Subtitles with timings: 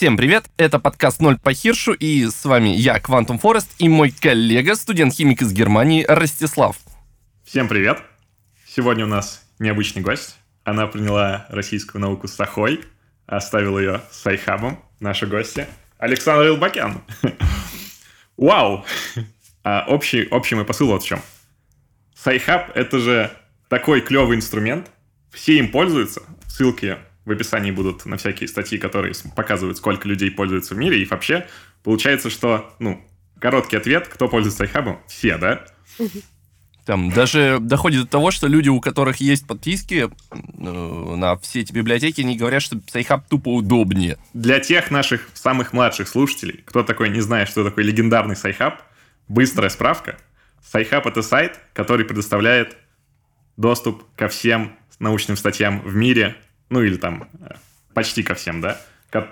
[0.00, 4.10] Всем привет, это подкаст «Ноль по Хиршу», и с вами я, Quantum Forest, и мой
[4.10, 6.78] коллега, студент-химик из Германии, Ростислав.
[7.44, 8.00] Всем привет!
[8.66, 10.38] Сегодня у нас необычный гость.
[10.64, 12.80] Она приняла российскую науку с сохой,
[13.26, 15.66] оставила ее с Sci-Hub ом, наш гость.
[15.98, 17.02] Александра Элбакян.
[18.38, 18.86] Вау!
[19.64, 21.20] А общий, общий мой посыл вот в чем.
[22.14, 23.30] Sci-Hub— это же
[23.68, 24.90] такой клевый инструмент,
[25.30, 30.74] все им пользуются, ссылки в описании будут на всякие статьи, которые показывают, сколько людей пользуются
[30.74, 31.46] в мире, и вообще
[31.82, 33.04] получается, что, ну,
[33.38, 35.00] короткий ответ, кто пользуется Sci-Hub ом?
[35.06, 35.64] Все, да?
[36.86, 41.72] Там даже доходит до того, что люди, у которых есть подписки э, на все эти
[41.72, 44.18] библиотеки, они говорят, что Sci-Hub тупо удобнее.
[44.32, 48.82] Для тех наших самых младших слушателей, кто такой не знает, что такое легендарный Sci-Hub,
[49.28, 50.18] быстрая справка.
[50.66, 52.76] Sci-Hub — это сайт, который предоставляет
[53.56, 56.36] доступ ко всем научным статьям в мире,
[56.70, 57.54] ну или там э,
[57.92, 58.80] почти ко всем, да,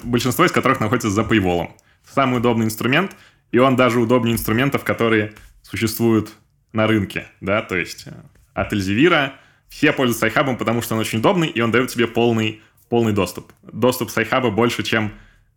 [0.04, 1.70] большинство из которых находится за paywall.
[2.04, 3.16] Самый удобный инструмент,
[3.52, 6.30] и он даже удобнее инструментов, которые существуют
[6.72, 8.12] на рынке, да, то есть э,
[8.54, 9.32] от Elsevier
[9.68, 13.52] все пользуются Sci-Hub, потому что он очень удобный, и он дает тебе полный, полный доступ.
[13.62, 15.12] Доступ Sci-Hub больше, чем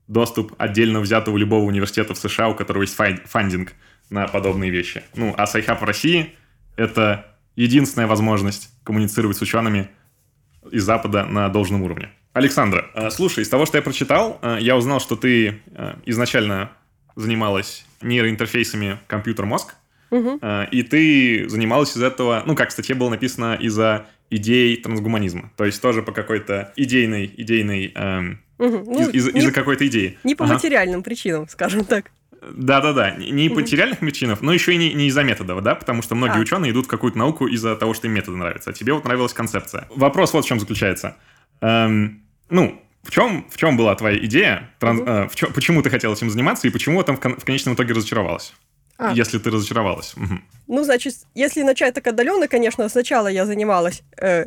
[0.07, 3.73] доступ отдельно взятого любого университета в США, у которого есть funding
[4.09, 5.03] на подобные вещи.
[5.15, 6.35] Ну, а iHub в России—
[6.75, 9.89] это единственная возможность коммуницировать с учеными
[10.69, 12.09] из Запада на должном уровне.
[12.33, 15.59] Александра, э, слушай, из того, что я прочитал, э, я узнал, что ты
[16.05, 16.71] изначально
[17.15, 19.75] занималась нейроинтерфейсами компьютер-мозг,
[20.11, 20.41] Угу.
[20.71, 25.51] И ты занималась из этого, ну, как в статье было написано, из-за идей трансгуманизма.
[25.55, 28.83] То есть тоже по какой-то идейной, идейной, эм, угу.
[28.85, 30.17] ну, из, из, из-за какой-то идеи.
[30.23, 30.55] Не по ага.
[30.55, 32.11] материальным причинам, скажем так.
[32.41, 36.15] Да-да-да, не по материальных причинам, но еще и не, не из-за методов, да, потому что
[36.15, 36.41] многие а.
[36.41, 39.33] ученые идут в какую-то науку из-за того, что им методы нравятся, а тебе вот нравилась
[39.33, 39.87] концепция.
[39.95, 41.17] Вопрос вот в чем заключается.
[41.61, 45.89] Эм, ну, в чем, в чем была твоя идея, транс, э, в чем, почему ты
[45.89, 48.53] хотела этим заниматься и почему там в, кон- в конечном итоге разочаровалась?
[48.97, 49.13] А.
[49.13, 50.13] Если ты разочаровалась.
[50.15, 50.39] Угу.
[50.67, 54.45] Ну, значит, если начать так отдаленно, конечно, сначала я занималась э,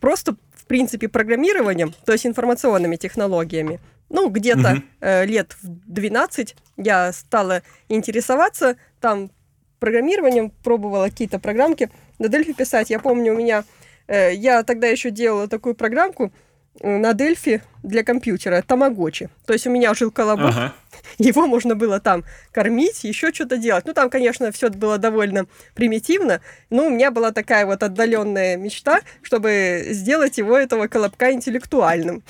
[0.00, 3.80] просто, в принципе, программированием, то есть информационными технологиями.
[4.14, 4.82] Ну, где-то угу.
[5.00, 9.32] э, лет в 12 я стала интересоваться там
[9.80, 12.90] программированием, пробовала какие-то программки на Delphi писать.
[12.90, 13.64] Я помню, у меня...
[14.06, 16.32] Э, я тогда еще делала такую программку,
[16.80, 19.28] на Дельфи для компьютера Тамагочи.
[19.46, 20.74] То есть у меня жил колобок, ага.
[21.18, 23.84] Его можно было там кормить, еще что-то делать.
[23.86, 29.00] Ну, там, конечно, все было довольно примитивно, но у меня была такая вот отдаленная мечта,
[29.22, 32.22] чтобы сделать его, этого колобка, интеллектуальным.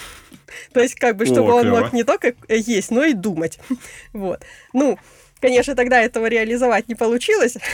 [0.72, 3.58] То есть, как бы, чтобы О, он мог не только есть, но и думать.
[4.12, 4.42] Вот.
[4.72, 4.98] Ну,
[5.40, 7.56] конечно, тогда этого реализовать не получилось.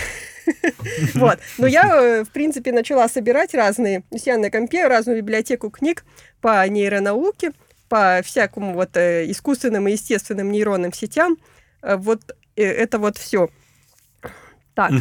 [1.14, 1.38] Вот.
[1.58, 6.04] Но я, э, в принципе, начала собирать разные, у себя на компе, разную библиотеку книг
[6.40, 7.52] по нейронауке,
[7.90, 11.36] по всякому вот э, искусственным и естественным нейронным сетям.
[11.82, 12.20] Э, вот
[12.56, 13.50] это вот все.
[14.74, 14.92] Так.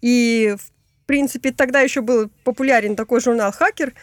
[0.00, 3.94] И, в принципе, тогда еще был популярен такой журнал «Хакер».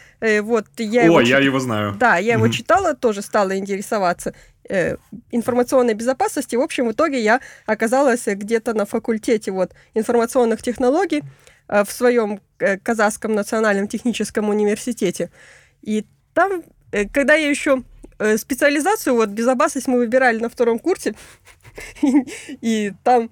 [0.41, 1.45] Вот, я О, его я чит...
[1.45, 1.95] его знаю.
[1.99, 4.33] Да, я его читала, тоже стала интересоваться
[4.71, 4.97] э,
[5.31, 6.55] информационной безопасности.
[6.55, 11.23] В общем, в итоге я оказалась где-то на факультете вот, информационных технологий
[11.67, 15.29] э, в своем э, Казахском национальном техническом университете.
[15.81, 17.83] И там, э, когда я еще э,
[18.37, 21.15] специализацию, вот безопасность мы выбирали на втором курсе,
[22.61, 23.29] и там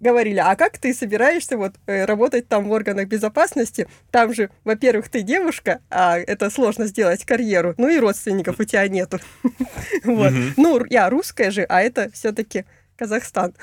[0.00, 3.88] говорили, а как ты собираешься вот э, работать там в органах безопасности?
[4.10, 8.86] Там же, во-первых, ты девушка, а это сложно сделать карьеру, ну и родственников у тебя
[8.88, 9.18] нету.
[10.04, 10.32] Вот.
[10.56, 12.64] Ну, я русская же, а это все-таки
[13.00, 13.54] Казахстан.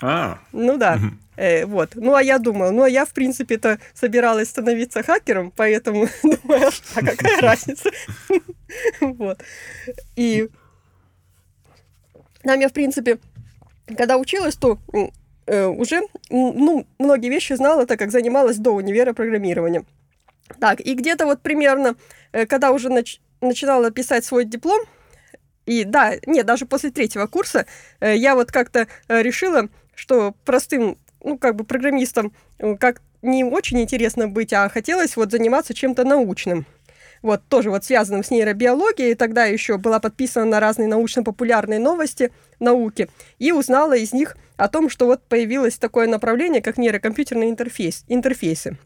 [0.00, 0.38] А.
[0.52, 1.00] Ну да.
[1.36, 1.96] Э, вот.
[1.96, 7.00] Ну, а я думала, ну, а я, в принципе-то, собиралась становиться хакером, поэтому думаю, а
[7.00, 7.90] какая разница?
[9.00, 9.42] Вот.
[10.16, 10.48] И
[12.44, 13.18] нам я, в принципе,
[13.98, 14.78] когда училась, то
[15.46, 19.86] э, уже ну, многие вещи знала, так как занималась до универа программированием.
[20.60, 21.96] Так, и где-то вот примерно,
[22.32, 24.80] э, когда уже нач- начинала писать свой диплом,
[25.66, 27.66] и да, нет, даже после третьего курса
[28.00, 32.32] э, я вот как-то э, решила, что простым, ну, как бы программистом
[32.78, 36.66] как не очень интересно быть, а хотелось вот заниматься чем-то научным
[37.22, 39.14] вот тоже вот связанным с нейробиологией.
[39.14, 44.90] Тогда еще была подписана на разные научно-популярные новости науки и узнала из них о том,
[44.90, 48.76] что вот появилось такое направление, как нейрокомпьютерные интерфейс, интерфейсы.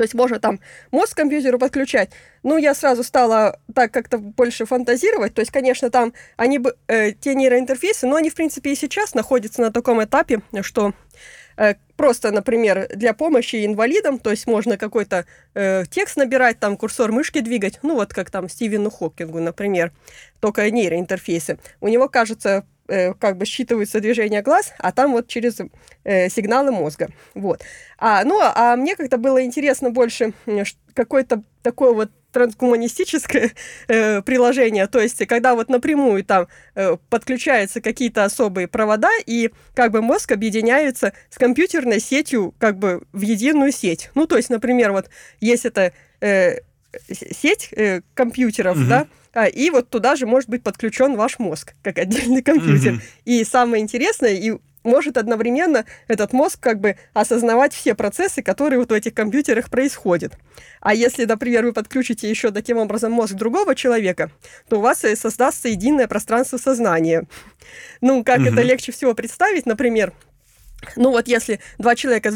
[0.00, 0.60] То есть можно там
[0.92, 2.08] мозг к компьютеру подключать.
[2.42, 5.34] Ну, я сразу стала так как-то больше фантазировать.
[5.34, 9.14] То есть, конечно, там они бы, э, те нейроинтерфейсы, но они, в принципе, и сейчас
[9.14, 10.94] находятся на таком этапе, что
[11.58, 17.12] э, просто, например, для помощи инвалидам, то есть можно какой-то э, текст набирать, там курсор
[17.12, 19.92] мышки двигать, ну вот как там Стивену Хокингу, например,
[20.40, 21.58] только нейроинтерфейсы.
[21.82, 25.58] У него, кажется, э, как бы считываются движения глаз, а там вот через
[26.04, 27.08] э, сигналы мозга.
[27.34, 27.62] Вот.
[27.98, 30.32] А, ну, а мне как-то было интересно больше
[30.94, 33.52] какой-то такой вот трансгуманистическое
[33.88, 39.90] э, приложение, то есть когда вот напрямую там э, подключаются какие-то особые провода, и как
[39.90, 44.10] бы мозг объединяется с компьютерной сетью как бы в единую сеть.
[44.14, 45.10] Ну, то есть, например, вот
[45.40, 46.58] есть это э,
[47.10, 48.86] сеть э, компьютеров, угу.
[48.88, 52.94] да, а, и вот туда же может быть подключен ваш мозг, как отдельный компьютер.
[52.94, 53.00] Угу.
[53.26, 58.90] И самое интересное, и может одновременно этот мозг как бы осознавать все процессы, которые вот
[58.90, 60.38] в этих компьютерах происходят.
[60.80, 64.30] А если, например, вы подключите еще таким образом мозг другого человека,
[64.68, 67.24] то у вас создастся единое пространство сознания.
[68.00, 68.48] Ну, как угу.
[68.48, 70.14] это легче всего представить, например,
[70.96, 72.32] ну вот если два человека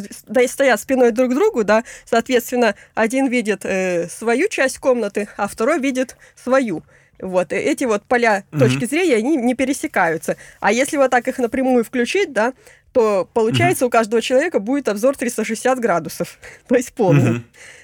[0.46, 5.80] стоят спиной друг к другу, да, соответственно, один видит э, свою часть комнаты, а второй
[5.80, 6.82] видит свою.
[7.20, 8.58] Вот, эти вот поля mm-hmm.
[8.58, 10.36] точки зрения, они не пересекаются.
[10.60, 12.52] А если вот так их напрямую включить, да,
[12.92, 13.88] то получается mm-hmm.
[13.88, 16.38] у каждого человека будет обзор 360 градусов,
[16.68, 17.32] то есть полный.
[17.32, 17.42] Mm-hmm.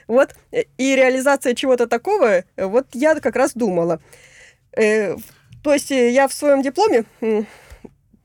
[0.09, 4.01] Вот, и реализация чего-то такого, вот я как раз думала.
[4.77, 5.17] Э,
[5.63, 7.05] то есть я в своем дипломе,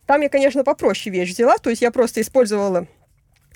[0.05, 2.87] там я, конечно, попроще вещь взяла, то есть я просто использовала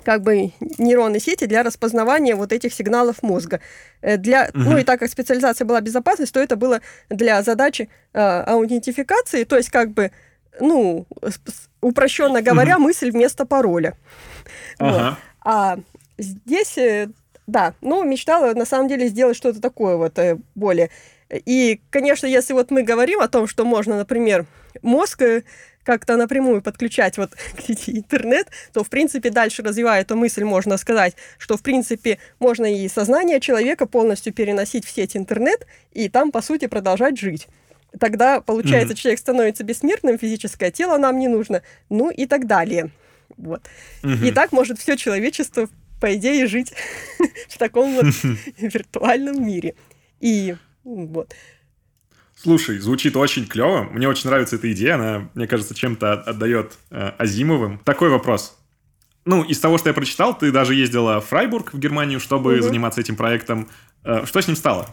[0.03, 3.59] как бы нейронные сети для распознавания вот этих сигналов мозга.
[4.01, 4.63] Э, для, угу.
[4.63, 9.57] Ну и так как специализация была безопасность, то это было для задачи э, аутентификации, то
[9.57, 10.11] есть как бы,
[10.59, 11.05] ну,
[11.81, 12.85] упрощенно говоря, угу.
[12.85, 13.97] мысль вместо пароля.
[14.77, 15.09] Ага.
[15.09, 15.17] Вот.
[15.41, 15.77] А
[16.17, 17.09] здесь, э,
[17.47, 20.89] да, ну, мечтала на самом деле сделать что-то такое вот э, более.
[21.29, 24.45] И, конечно, если вот мы говорим о том, что можно, например,
[24.81, 25.21] мозг
[25.89, 30.77] как-то напрямую подключать вот к сети интернет, то, в принципе, дальше развивая эту мысль, можно
[30.77, 36.31] сказать, что, в принципе, можно и сознание человека полностью переносить в сеть интернет и там,
[36.31, 37.47] по сути, продолжать жить.
[37.99, 38.97] Тогда, получается, mm-hmm.
[38.97, 42.91] человек становится бессмертным, физическое тело нам не нужно, ну и так далее.
[43.35, 43.63] Вот.
[44.03, 44.27] Mm-hmm.
[44.27, 45.69] И так может все человечество,
[45.99, 46.71] по идее, жить
[47.49, 48.13] в таком вот
[48.59, 49.73] виртуальном мире.
[50.19, 51.33] И вот.
[52.41, 53.83] Слушай, звучит очень клево.
[53.91, 54.95] Мне очень нравится эта идея.
[54.95, 57.79] Она, мне кажется, чем-то отдает э, Азимовым.
[57.79, 58.57] Такой вопрос.
[59.25, 62.63] Ну, из того, что я прочитал, ты даже ездила в Фрайбург, в Германию, чтобы угу.
[62.63, 63.67] заниматься этим проектом.
[64.05, 64.87] Э, что с ним стало?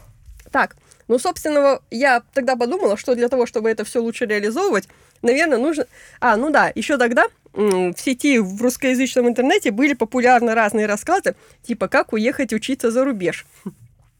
[0.50, 0.76] Так,
[1.06, 4.88] ну, собственно, я тогда подумала, что для того, чтобы это все лучше реализовывать,
[5.22, 5.86] наверное, нужно...
[6.18, 11.86] А, ну да, еще тогда в сети в русскоязычном интернете были популярны разные рассказы, типа
[11.86, 13.46] «Как уехать учиться за рубеж».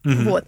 [0.04, 0.30] Угу.
[0.30, 0.44] Вот.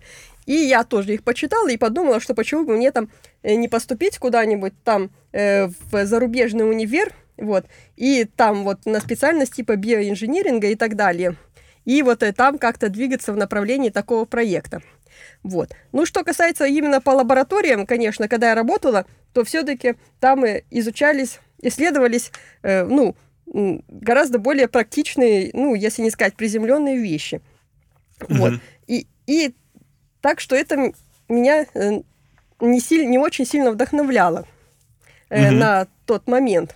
[0.49, 3.11] И я тоже их почитала и подумала, что почему бы мне там
[3.43, 7.67] э, не поступить куда-нибудь там э, в зарубежный универ, вот,
[7.97, 11.37] и там вот на специальность типа биоинжиниринга и так далее.
[11.85, 14.81] И вот э, там как-то двигаться в направлении такого проекта.
[15.43, 15.75] Вот.
[15.93, 19.05] Ну, что касается именно по лабораториям, конечно, когда я работала,
[19.35, 26.37] то все-таки там э, изучались, исследовались, э, ну, гораздо более практичные, ну, если не сказать
[26.37, 27.43] приземленные вещи.
[28.21, 28.37] Mm-hmm.
[28.39, 28.53] Вот.
[28.87, 29.55] И, и
[30.21, 30.93] так что это
[31.29, 32.01] меня э,
[32.61, 34.47] не, сильно, не очень сильно вдохновляло
[35.31, 35.51] mm-hmm.
[35.51, 36.75] на тот момент.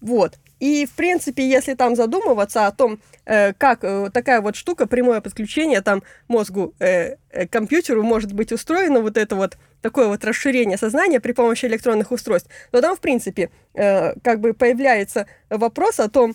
[0.00, 0.38] Вот.
[0.60, 3.80] И, в принципе, если там задумываться о том, э, как
[4.12, 7.16] такая вот штука, прямое подключение там мозгу, э,
[7.50, 12.48] компьютеру может быть устроено, вот это вот такое вот расширение сознания при помощи электронных устройств,
[12.70, 16.34] то там, в принципе, как бы появляется вопрос о том,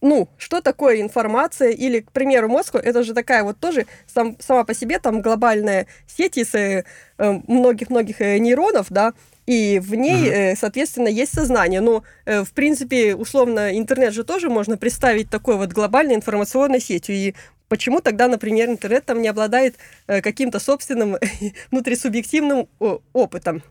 [0.00, 4.64] ну, что такое информация, или, к примеру, мозг, это же такая вот тоже сам, сама
[4.64, 6.84] по себе там глобальная сеть из э,
[7.18, 9.12] многих-многих э, нейронов, да,
[9.46, 10.56] и в ней, uh-huh.
[10.58, 11.80] соответственно, есть сознание.
[11.80, 17.14] Но, в принципе, условно, интернет же тоже можно представить такой вот глобальной информационной сетью.
[17.14, 17.34] И
[17.68, 21.16] Почему тогда, например, интернет там не обладает э, каким-то собственным
[21.70, 22.68] внутрисубъективным
[23.12, 23.62] опытом?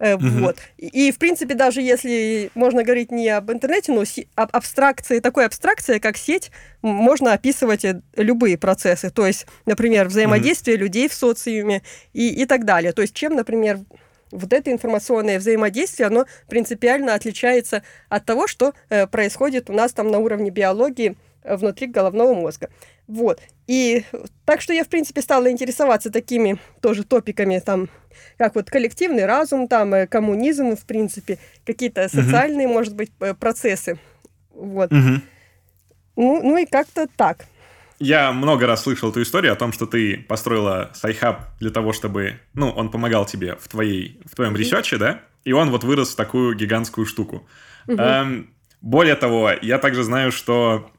[0.00, 0.28] Угу.
[0.40, 0.56] Вот.
[0.76, 4.02] И, в принципе, даже если можно говорить не об интернете, но
[4.34, 6.50] об абстракции, такой абстракции, как сеть,
[6.82, 9.10] можно описывать любые процессы.
[9.10, 10.84] То есть, например, взаимодействие угу.
[10.84, 11.82] людей в социуме
[12.12, 12.92] и, и так далее.
[12.92, 13.78] То есть, чем, например,
[14.32, 20.10] вот это информационное взаимодействие, оно принципиально отличается от того, что э, происходит у нас там
[20.10, 22.70] на уровне биологии внутри головного мозга.
[23.06, 23.40] Вот.
[23.66, 24.04] И
[24.44, 27.88] так что я, в принципе, стала интересоваться такими тоже топиками, там,
[28.38, 32.74] как вот коллективный разум, там, э, коммунизм, в принципе, какие-то социальные, угу.
[32.74, 33.98] может быть, процессы.
[34.54, 34.92] Вот.
[34.92, 35.20] Угу.
[36.16, 37.46] Ну, ну и как-то так.
[37.98, 42.40] Я много раз слышал эту историю о том, что ты построила Sci-Hub для того, чтобы,
[42.52, 45.20] ну, он помогал тебе в твоей, в твоем research е, да?
[45.44, 47.46] И он вот вырос в такую гигантскую штуку.
[47.86, 47.96] Угу.
[47.98, 50.90] Эм, Более того, я также знаю, что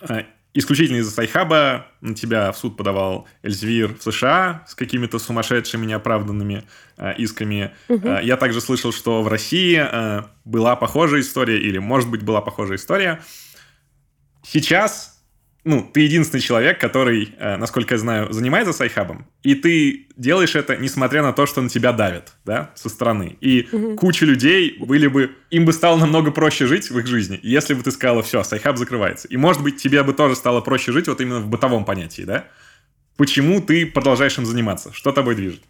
[0.00, 0.24] э,
[0.56, 5.84] исключительно из-за Sci-Hub а на тебя в суд подавал Эльзвир в США с какими-то сумасшедшими
[5.84, 6.64] неоправданными
[6.96, 7.74] э, исками.
[7.88, 8.08] Угу.
[8.08, 12.40] Э, я также слышал, что в России э, была похожая история, или, может быть, была
[12.40, 13.20] похожая история.
[14.42, 15.15] Сейчас
[15.66, 20.54] ну, ты единственный человек, который, э, насколько я знаю, занимается Sci-Hub ом, и ты делаешь
[20.54, 23.36] это, несмотря на то, что на тебя давят, да, со стороны.
[23.40, 23.96] И угу.
[23.96, 27.82] куча людей были бы, им бы стало намного проще жить в их жизни, если бы
[27.82, 29.26] ты сказала, все, Sci-Hub закрывается.
[29.26, 32.44] И, может быть, тебе бы тоже стало проще жить вот именно в бытовом понятии, да?
[33.16, 34.92] Почему ты продолжаешь им заниматься?
[34.92, 35.62] Что тобой движет?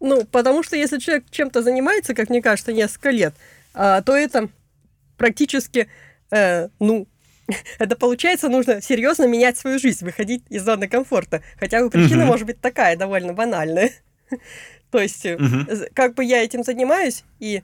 [0.00, 3.34] Ну, потому что если человек чем-то занимается, как мне кажется, несколько лет,
[3.74, 4.48] а, то это
[5.18, 5.88] практически
[6.34, 7.06] э, ну,
[7.78, 11.42] это получается, нужно серьезно менять свою жизнь, выходить из зоны комфорта.
[11.58, 12.32] Хотя причина угу.
[12.32, 13.90] может быть такая, довольно банальная.
[14.90, 15.66] То есть, угу.
[15.92, 17.62] как бы я этим занимаюсь, и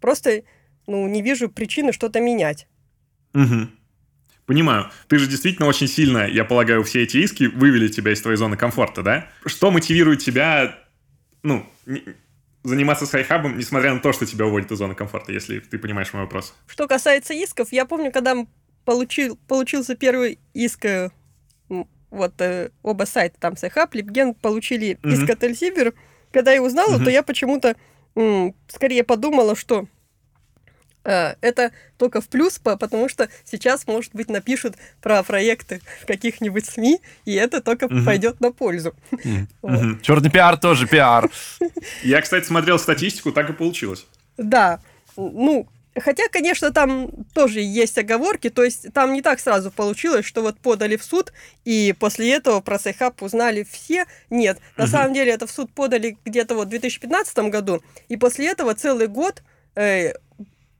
[0.00, 0.42] просто
[0.86, 2.66] ну, не вижу причины что-то менять.
[3.34, 3.68] Угу.
[4.46, 4.90] Понимаю.
[5.06, 8.56] Ты же действительно очень сильно, я полагаю, все эти иски вывели тебя из твоей зоны
[8.56, 9.28] комфорта, да?
[9.46, 10.76] Что мотивирует тебя,
[11.42, 11.64] ну,
[12.62, 16.12] заниматься Sci-Hub ом, несмотря на то, что тебя уводит из зоны комфорта, если ты понимаешь
[16.12, 16.54] мой вопрос.
[16.66, 18.36] Что касается исков, я помню, когда
[18.84, 21.10] получил, получился первый иск, э,
[22.10, 25.12] вот э, оба сайта, там Sci-Hub, LibGen, получили угу.
[25.12, 25.94] иск от Эльсибер.
[26.32, 27.04] Когда я узнала, mm-hmm.
[27.04, 27.76] то я почему-то
[28.14, 29.86] м, скорее подумала, что
[31.02, 37.00] это только в плюс, потому что сейчас, может быть, напишут про проекты в каких-нибудь СМИ,
[37.24, 38.04] и это только угу.
[38.04, 38.94] пойдет на пользу.
[39.10, 39.20] Угу.
[39.62, 40.02] Вот.
[40.02, 41.30] Черный пиар тоже пиар.
[42.02, 44.06] Я, кстати, смотрел статистику, так и получилось.
[44.36, 44.80] Да.
[45.16, 50.40] Ну, Хотя, конечно, там тоже есть оговорки, то есть там не так сразу получилось, что
[50.40, 51.32] вот подали в суд,
[51.64, 54.06] и после этого про Sci-Hub узнали все.
[54.30, 54.90] Нет, на угу.
[54.90, 59.08] самом деле это в суд подали где-то вот в 2015 году, и после этого целый
[59.08, 59.42] год
[59.74, 60.12] э,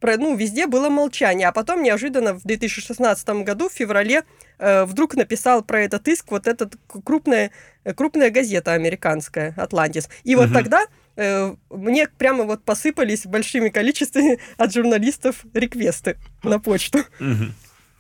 [0.01, 1.49] про, ну, везде было молчание.
[1.49, 4.23] А потом неожиданно в 2016 году, в феврале,
[4.59, 6.71] э, вдруг написал про этот иск вот эта
[7.05, 7.51] крупная,
[7.97, 10.09] крупная газета американская, «Atlantic».
[10.25, 10.55] И вот угу.
[10.55, 17.01] тогда э, мне прямо вот посыпались большими количествами от журналистов request ы на почту.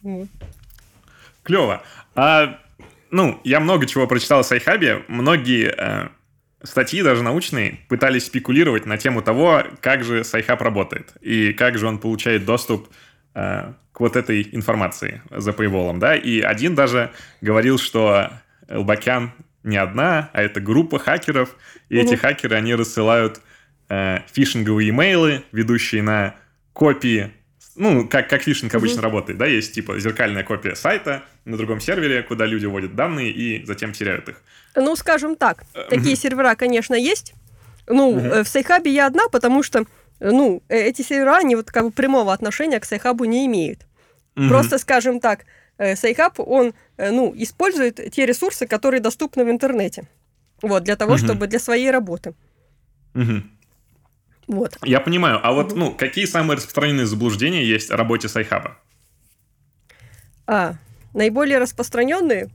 [0.02, 0.28] Угу.
[1.42, 1.82] Клево.
[2.14, 2.58] А,
[3.10, 5.04] ну, я много чего прочитал о Sci-Hub е.
[5.08, 5.74] Многие...
[5.76, 6.08] Э
[6.62, 11.86] статьи, даже научные, пытались спекулировать на тему того, как же Sci-Hub работает и как же
[11.86, 12.88] он получает доступ
[13.34, 15.98] э, к вот этой информации за paywall.
[15.98, 16.14] Да?
[16.14, 18.30] И один даже говорил, что
[18.68, 21.56] Элбакян не одна, а это группа хакеров,
[21.88, 22.06] и угу.
[22.06, 23.40] эти хакеры, они рассылают
[23.88, 26.34] э, фишинговые имейлы, ведущие на
[26.72, 27.32] копии
[27.76, 29.02] ну, как, как фишинг обычно mm-hmm.
[29.02, 33.64] работает, да, есть типа зеркальная копия сайта на другом сервере, куда люди вводят данные и
[33.64, 34.42] затем теряют их.
[34.74, 37.34] Ну, скажем так, э, такие сервера, конечно, есть.
[37.86, 38.44] Ну, mm-hmm.
[38.44, 39.84] в Sci-Hub е я одна, потому что,
[40.20, 43.86] ну, э, эти сервера, они вот как бы прямого отношения к Sci-Hub у не имеют.
[44.34, 45.44] Просто, скажем так,
[45.76, 50.04] Sci-Hub, он, ну, использует те ресурсы, которые доступны в интернете.
[50.62, 52.34] Вот, для того, чтобы для своей работы.
[54.46, 54.78] Вот.
[54.82, 55.40] Я понимаю.
[55.42, 58.78] А вот, ну, какие самые распространенные заблуждения есть о работе Sci-Hub а?
[60.46, 60.74] А,
[61.14, 62.50] наиболее распространенные?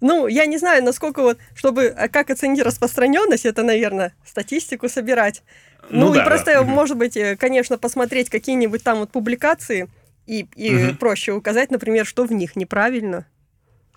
[0.00, 5.42] Ну, я не знаю, насколько вот, чтобы, а как оценить распространенность, это, наверное, статистику собирать.
[5.88, 6.62] Ну, ну да, и просто, да.
[6.62, 9.88] может быть, э, конечно, посмотреть какие-нибудь там вот публикации
[10.26, 10.96] и, и угу.
[10.96, 13.26] проще указать, например, что в них неправильно.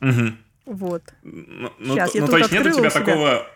[0.01, 0.33] Угу.
[0.65, 1.03] Вот.
[1.23, 3.47] Ну, Сейчас, ну, я ну, то есть нет у тебя такого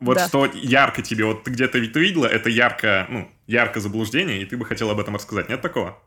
[0.00, 0.28] вот да.
[0.28, 4.56] что ярко тебе, вот ты где-то ты видела, это ярко, ну, ярко заблуждение, и ты
[4.56, 5.48] бы хотела об этом рассказать.
[5.48, 5.98] Нет такого?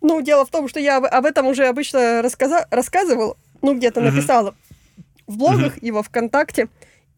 [0.00, 4.54] Ну, дело в том, что я об этом уже обычно рассказа- рассказывал, ну, где-то написала
[5.26, 6.68] в блогах и во ВКонтакте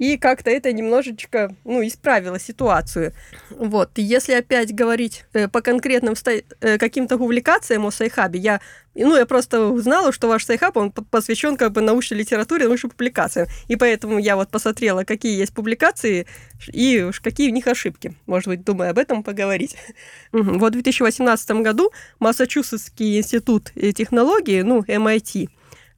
[0.00, 3.12] и как-то это немножечко, ну, исправило ситуацию.
[3.50, 8.60] Вот, и если опять говорить э, по конкретным э, каким-то публикациям о Sci-Hub е, я,
[8.94, 13.46] ну, я просто узнала, что ваш Sci-Hub, он посвящен как бы научной литературе, научным публикациям,
[13.68, 16.26] и поэтому я вот посмотрела, какие есть публикации
[16.72, 18.14] и уж какие в них ошибки.
[18.24, 19.76] Может быть, думаю об этом поговорить.
[20.32, 25.50] Вот в 2018 году Массачусетский институт технологии, ну, MIT,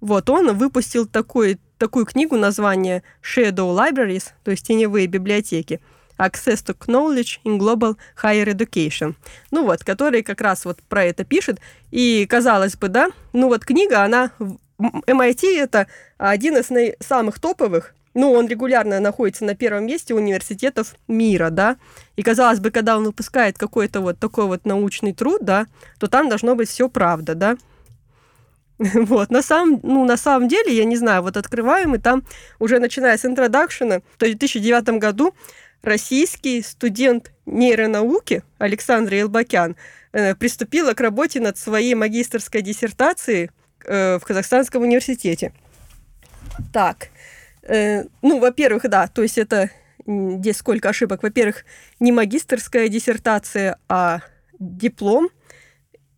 [0.03, 5.81] вот, он выпустил такой такую книгу название Shadow Libraries, то есть теневые библиотеки,
[6.19, 9.15] Access to Knowledge in Global Higher Education.
[9.51, 11.61] Ну вот, который как раз вот про это пишет.
[11.91, 14.31] И казалось бы, да, ну вот книга, она...
[14.79, 15.87] MIT это
[16.19, 21.77] один из самых топовых ну, он регулярно находится на первом месте университетов мира, да,
[22.17, 25.67] и казалось бы, когда он выпускает какой-то вот такой вот научный труд, да,
[25.99, 27.57] то там должно быть все правда, да,
[28.95, 32.25] Вот, на самом, ну, на самом деле, я не знаю, вот открываем, и там
[32.59, 35.35] уже начиная с интродакшена, в 2009 году
[35.83, 39.77] российский студент нейронауки Александр Елбакян
[40.13, 43.51] э, приступила к работе над своей магистрской диссертацией
[43.85, 45.53] э, в Казахстанском университете.
[46.73, 47.09] Так,
[47.63, 49.71] э, ну, во-первых, да, то есть это
[50.07, 51.23] здесь сколько ошибок.
[51.23, 51.65] Во-первых,
[52.01, 54.21] не магистрская диссертация, а
[54.59, 55.31] диплом–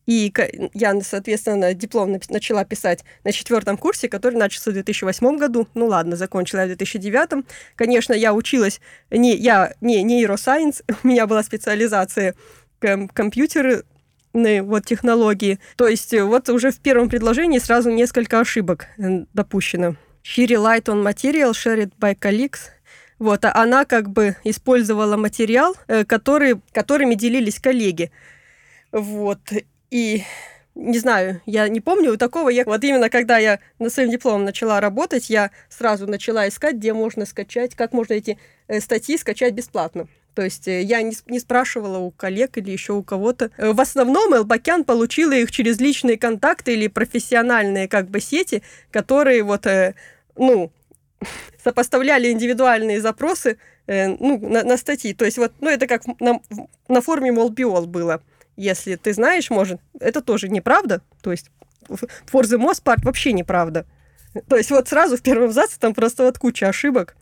[0.06, 0.32] и
[0.74, 5.66] я, соответственно, диплом начала писать на четвертом курсе, который начался в 2008 году.
[5.74, 7.44] Ну ладно, закончила я в 2009.
[7.76, 8.80] Конечно, я училась
[9.10, 12.34] не я не нейросайенс, у меня была специализация
[12.80, 13.84] компьютеры
[14.34, 15.58] вот технологии.
[15.76, 19.96] То есть э, вот уже в первом предложении сразу несколько ошибок э, допущено.
[20.24, 22.70] She relied on material shared by colleagues.
[23.20, 28.10] Вот, а она как бы использовала материал, э, который, которыми делились коллеги.
[28.90, 29.38] Вот.
[29.94, 30.24] И
[30.74, 32.48] не знаю, я не помню такого.
[32.48, 36.92] Я, вот именно когда я на своем дипломом начала работать, я сразу начала искать, где
[36.92, 38.36] можно скачать, как можно эти
[38.66, 40.08] э, статьи скачать бесплатно.
[40.34, 43.52] То есть э, я не, не спрашивала у коллег или еще у кого-то.
[43.56, 49.44] Э, в основном Элбакян получила их через личные контакты или профессиональные как бы сети, которые
[49.44, 49.64] вот,
[50.36, 50.72] ну,
[51.62, 55.14] сопоставляли индивидуальные запросы ну, на, на статьи.
[55.14, 56.40] То есть вот, ну, это как на,
[56.88, 58.20] на форуме Молбиол было
[58.56, 61.02] если ты знаешь, может, это тоже неправда.
[61.22, 61.50] То есть
[61.88, 63.86] for the most part вообще неправда.
[64.48, 67.16] То есть вот сразу в первом абзаце там просто вот куча ошибок.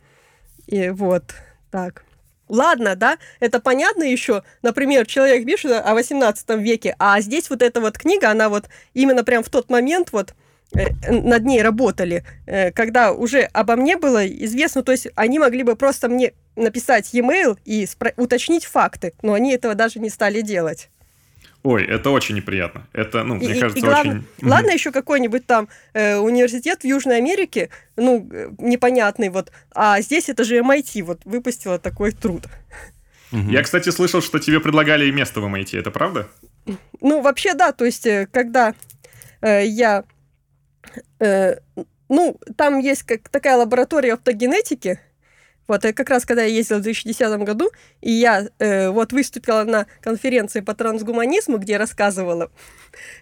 [0.67, 1.35] И вот
[1.71, 2.03] так.
[2.49, 4.43] Ладно, да, это понятно еще.
[4.61, 9.23] Например, человек пишет о 18 веке, а здесь вот эта вот книга, она вот именно
[9.23, 10.35] прям в тот момент вот
[10.75, 15.63] э, над ней работали, э, когда уже обо мне было известно, то есть они могли
[15.63, 17.87] бы просто мне написать e-mail и
[18.17, 20.89] уточнить факты, но они этого даже не стали делать.
[21.63, 22.87] Ой, это очень неприятно.
[22.91, 24.49] Это, ну, и, мне кажется, и главное, очень...
[24.49, 30.27] Ладно еще какой-нибудь там э, университет в Южной Америке, ну, э, непонятный вот, а здесь
[30.27, 32.43] это же MIT вот выпустила такой труд.
[33.31, 36.27] Я, кстати, слышал, что тебе предлагали место в MIT, это правда?
[37.01, 38.75] Ну, вообще, да, то есть, э, когда
[39.41, 40.03] э, я...
[41.19, 41.55] Э,
[42.09, 44.99] ну, там есть как такая лаборатория оптогенетики,
[45.67, 47.71] вот, как раз когда я ездила в 2010 году,
[48.01, 52.51] и я э, вот выступила на конференции по трансгуманизму, где рассказывала,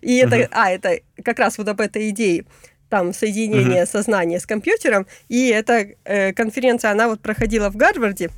[0.02, 0.50] и это, uh-huh.
[0.52, 2.46] а, это как раз вот об этой идее,
[2.90, 3.92] там, соединение uh-huh.
[3.92, 8.30] сознания с компьютером, и эта э, конференция, она вот проходила в Гарварде,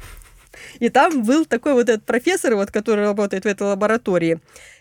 [0.80, 4.40] и там был такой вот этот профессор, вот, который работает в этой лаборатории.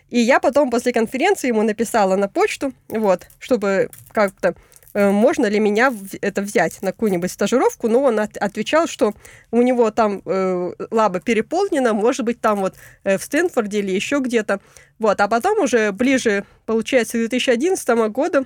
[0.09, 4.53] И я потом после конференции ему написала на почту, вот, чтобы как-то
[4.93, 9.13] можно ли меня это взять на какую-нибудь стажировку, но он от, отвечал, что
[9.51, 14.19] у него там э, лаба переполнена, может быть, там вот э, в Стэнфорде или еще
[14.19, 14.59] где-то.
[14.99, 18.45] Вот, а потом уже ближе, получается, к 2011 году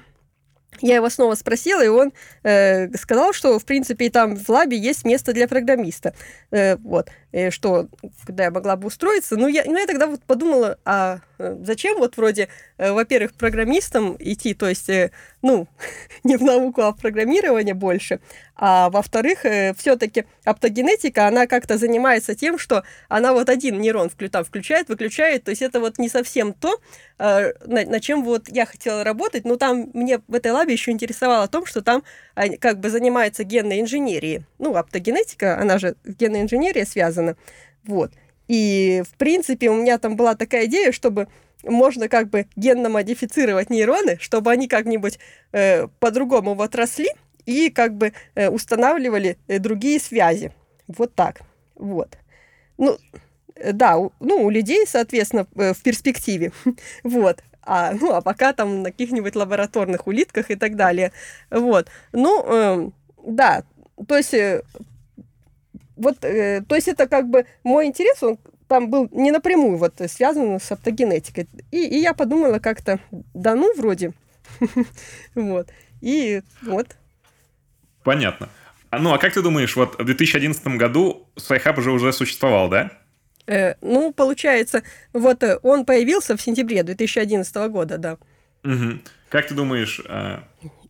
[0.82, 5.06] я его снова спросила, и он э, сказал, что, в принципе, там в лабе есть
[5.06, 6.14] место для программиста.
[6.52, 7.88] Э, вот, и что,
[8.26, 9.38] куда я могла бы устроиться.
[9.38, 14.16] Ну, я, ну, я тогда вот подумала, а э, зачем вот вроде, э, во-первых, программистам
[14.20, 15.68] идти, то есть, э, ну,
[16.24, 18.20] не в науку, а в программирование больше,
[18.56, 24.44] а во-вторых, э, все-таки оптогенетика, она как-то занимается тем, что она вот один нейрон там
[24.44, 26.80] включает, выключает, то есть это вот не совсем то,
[27.20, 30.92] э, на, на чем вот я хотела работать, но там мне в этой лабе еще
[30.92, 32.04] интересовало о том, что там
[32.60, 34.44] как бы занимается генной инженерией.
[34.60, 37.36] Ну, оптогенетика, она же с генной инженерией связана.
[37.84, 38.12] Вот.
[38.48, 41.28] И, в принципе, у меня там была такая идея, чтобы
[41.64, 45.20] можно как бы генно модифицировать нейроны, чтобы они как-нибудь
[45.52, 47.10] э, по-другому вот росли,
[47.46, 50.52] и как бы э, устанавливали э, другие связи.
[50.88, 51.42] Вот так.
[51.76, 52.18] Вот.
[52.78, 52.98] Ну,
[53.56, 56.52] э, да, у, ну, у людей, соответственно, в перспективе.
[57.04, 57.44] вот.
[57.64, 61.12] А, ну, а пока там на каких-нибудь лабораторных улитках и так далее.
[61.50, 61.88] Вот.
[62.14, 62.90] Ну, э,
[63.26, 63.64] да,
[64.08, 64.62] то есть, э,
[65.98, 70.02] вот, э, то есть это как бы мой интерес, он там был не напрямую вот
[70.08, 71.48] связан с оптогенетикой.
[71.72, 73.00] И, и я подумала как-то,
[73.34, 74.14] да ну, вроде.
[75.36, 75.70] вот.
[76.02, 76.96] И вот.
[78.04, 78.50] Понятно.
[78.90, 82.92] А, ну, а как ты думаешь, вот в 2011 году SciHub уже уже существовал, да?
[83.48, 84.84] Э, ну, получается,
[85.14, 88.18] вот э, он появился в сентябре 2011 года, да.
[88.64, 89.00] Угу.
[89.30, 90.40] Как ты думаешь, э,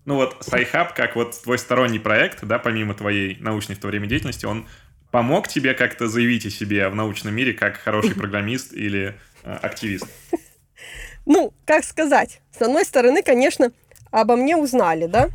[0.05, 4.07] ну вот Sci-Hub, как вот твой сторонний проект, да, помимо твоей научной в то время
[4.07, 4.67] деятельности, он
[5.11, 10.05] помог тебе как-то заявить о себе в научном мире как хороший программист или э, активист?
[11.29, 13.73] Ну, как сказать, с одной стороны, конечно,
[14.11, 15.27] обо мне узнали, да,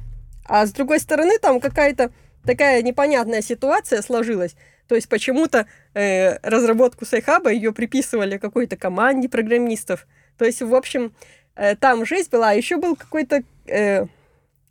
[0.46, 2.11] а с другой стороны, там какая-то
[2.46, 4.56] такая непонятная ситуация сложилась.
[4.88, 10.06] То есть почему-то э, разработку Sci-Hub а ее приписывали какой-то команде программистов.
[10.38, 11.14] То есть, в общем,
[11.54, 14.06] э, там жизнь была, а еще был какой-то э,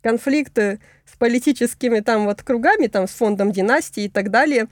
[0.02, 4.68] конфликт с политическими там вот кругами, там с фондом династии и так далее.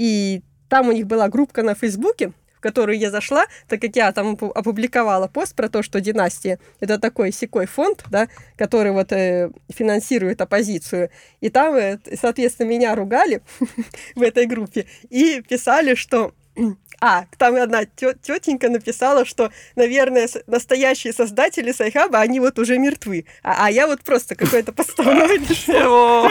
[0.00, 4.10] И там у них была группка на Фейсбуке, в которую я зашла, так как я
[4.12, 9.50] там опубликовала пост про то, что «Династия»— это такой секой фонд, да, который вот э,
[9.68, 11.10] финансирует оппозицию.
[11.42, 13.42] И там, э, соответственно, меня ругали
[14.14, 16.32] в этой группе и писали, что
[17.02, 23.26] а, там одна тетенька написала, что, наверное, настоящие создатели Sci-Hub а, они вот уже мертвы.
[23.42, 26.30] А, а я вот просто какой-то подставной Чего?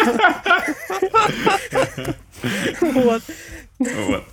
[2.81, 3.21] Вот.
[3.79, 4.25] Вот.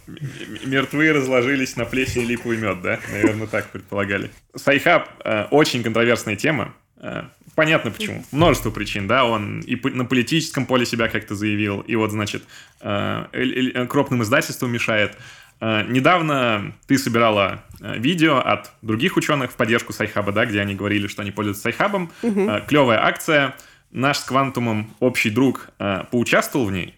[0.64, 2.98] Мертвые разложились на плесень липовый мед, да?
[3.12, 4.30] Наверное, так предполагали.
[4.56, 6.74] Sci-Hub э, очень контроверсная тема.
[6.96, 7.22] Э,
[7.54, 8.24] понятно почему.
[8.32, 9.24] Множество причин, да.
[9.24, 12.42] Он и на политическом поле себя как-то заявил, и вот, значит,
[12.80, 15.16] э, крупным издательствам мешает.
[15.60, 20.74] Э, недавно ты собирала э, видео от других ученых в поддержку Сайхаба, да, где они
[20.74, 22.10] говорили, что они пользуются Сайхабом.
[22.22, 22.50] Угу.
[22.66, 23.54] Клевая акция.
[23.92, 25.70] Наш с Квантумом общий друг
[26.10, 26.96] поучаствовал в ней.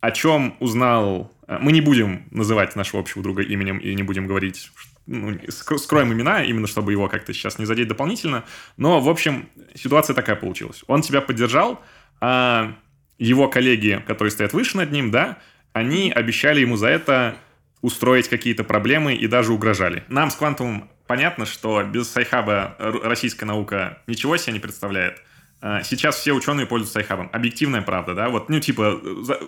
[0.00, 1.32] О чем узнал...
[1.60, 4.70] Мы не будем называть нашего общего друга именем и не будем говорить
[5.06, 8.44] ну, скроем имена, именно чтобы его как-то сейчас не задеть дополнительно.
[8.76, 10.84] Но, в общем, ситуация такая получилась.
[10.86, 11.80] Он тебя поддержал,
[12.20, 12.74] а
[13.18, 15.38] его коллеги, которые стоят выше над ним, да,
[15.72, 17.36] они обещали ему за это
[17.80, 20.04] устроить какие-то проблемы и даже угрожали.
[20.08, 25.20] Нам с Квантумом понятно, что без Сайхаба российская наука ничего себе не представляет.
[25.64, 27.30] А, сейчас все ученые пользуются Сайхабом.
[27.32, 28.28] Объективная правда, да?
[28.28, 29.00] Вот, ну, типа,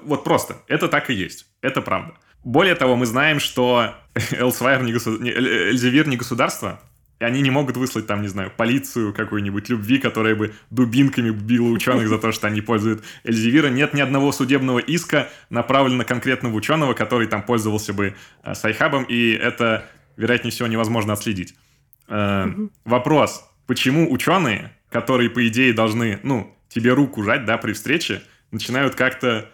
[0.04, 0.56] вот просто.
[0.68, 1.46] Это так и есть.
[1.60, 2.14] Это правда.
[2.44, 3.94] Более того, мы знаем, что
[4.30, 4.92] Элсвайр не.
[4.92, 6.80] Эльзевир не государство,
[7.18, 11.68] и они не могут выслать там, не знаю, полицию какую-нибудь любви, которая бы дубинками била
[11.68, 13.66] ученых за то, что они пользуют Эльзевира.
[13.66, 19.02] Нет ни одного судебного иска, направленного конкретно в ученого, который там пользовался бы э, Сайхабом,
[19.02, 19.84] и это,
[20.16, 21.56] вероятнее всего, невозможно отследить.
[22.06, 22.46] Э,
[22.84, 23.50] вопрос.
[23.66, 29.50] Почему ученые, которые, по идее, должны, ну, тебе руку жать, да, при встрече, начинают как-то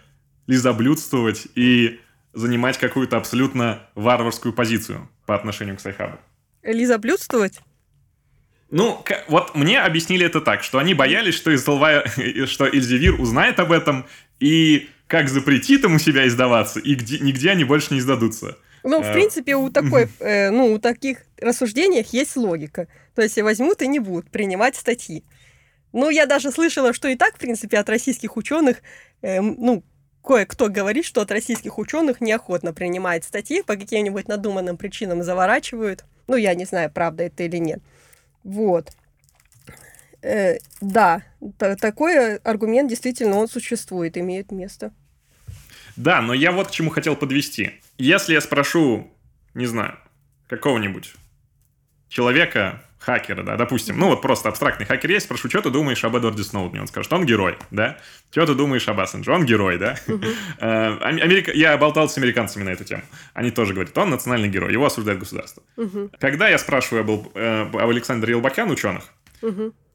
[0.46, 1.98] лизоблюдствовать и
[2.34, 6.18] занимать какую-то абсолютно варварскую позицию по отношению к Сайхабу?
[6.62, 7.60] лизоблюдствовать?
[8.70, 12.04] Ну, вот мне объяснили это так, что они боялись, что, Излва...
[12.44, 14.04] что Эльзевир узнает об этом
[14.40, 17.18] и как запретит ему себя издаваться, и где...
[17.18, 18.58] нигде они больше не издадутся.
[18.82, 19.12] Ну, в а...
[19.12, 22.88] принципе, у такой, э, ну, у таких рассуждениях есть логика.
[23.14, 25.24] То есть возьмут и не будут принимать статьи.
[25.92, 28.82] Ну, я даже слышала, что и так, в принципе, от российских ученых,
[29.22, 29.82] э, ну,
[30.22, 36.04] кое-кто говорит, что от российских ученых неохотно принимает статьи, по каким-нибудь надуманным причинам заворачивают.
[36.28, 37.80] Ну, я не знаю, правда это или нет.
[38.44, 38.90] Вот.
[40.22, 41.22] Э, да,
[41.80, 44.92] такой аргумент действительно он существует, имеет место.
[45.96, 47.72] Да, но я вот к чему хотел подвести.
[48.00, 49.12] Если я спрошу,
[49.52, 49.98] не знаю,
[50.48, 51.12] какого-нибудь
[52.08, 56.16] человека, хакера, да, допустим, ну вот просто абстрактный хакер есть, спрошу, что ты думаешь об
[56.16, 56.80] Эдварде Сноудене?
[56.80, 57.98] Он скажет, он герой, да?
[58.30, 59.30] Что ты думаешь об Ассенже?
[59.30, 59.98] Он герой, да?
[60.60, 61.52] Э, Америка...
[61.52, 63.02] Я болтал с американцами на эту тему.
[63.34, 65.62] Они тоже говорят, он национальный герой, его осуждает государство.
[66.18, 69.04] Когда я спрашиваю об, э, об Александре Элбакян, ученых,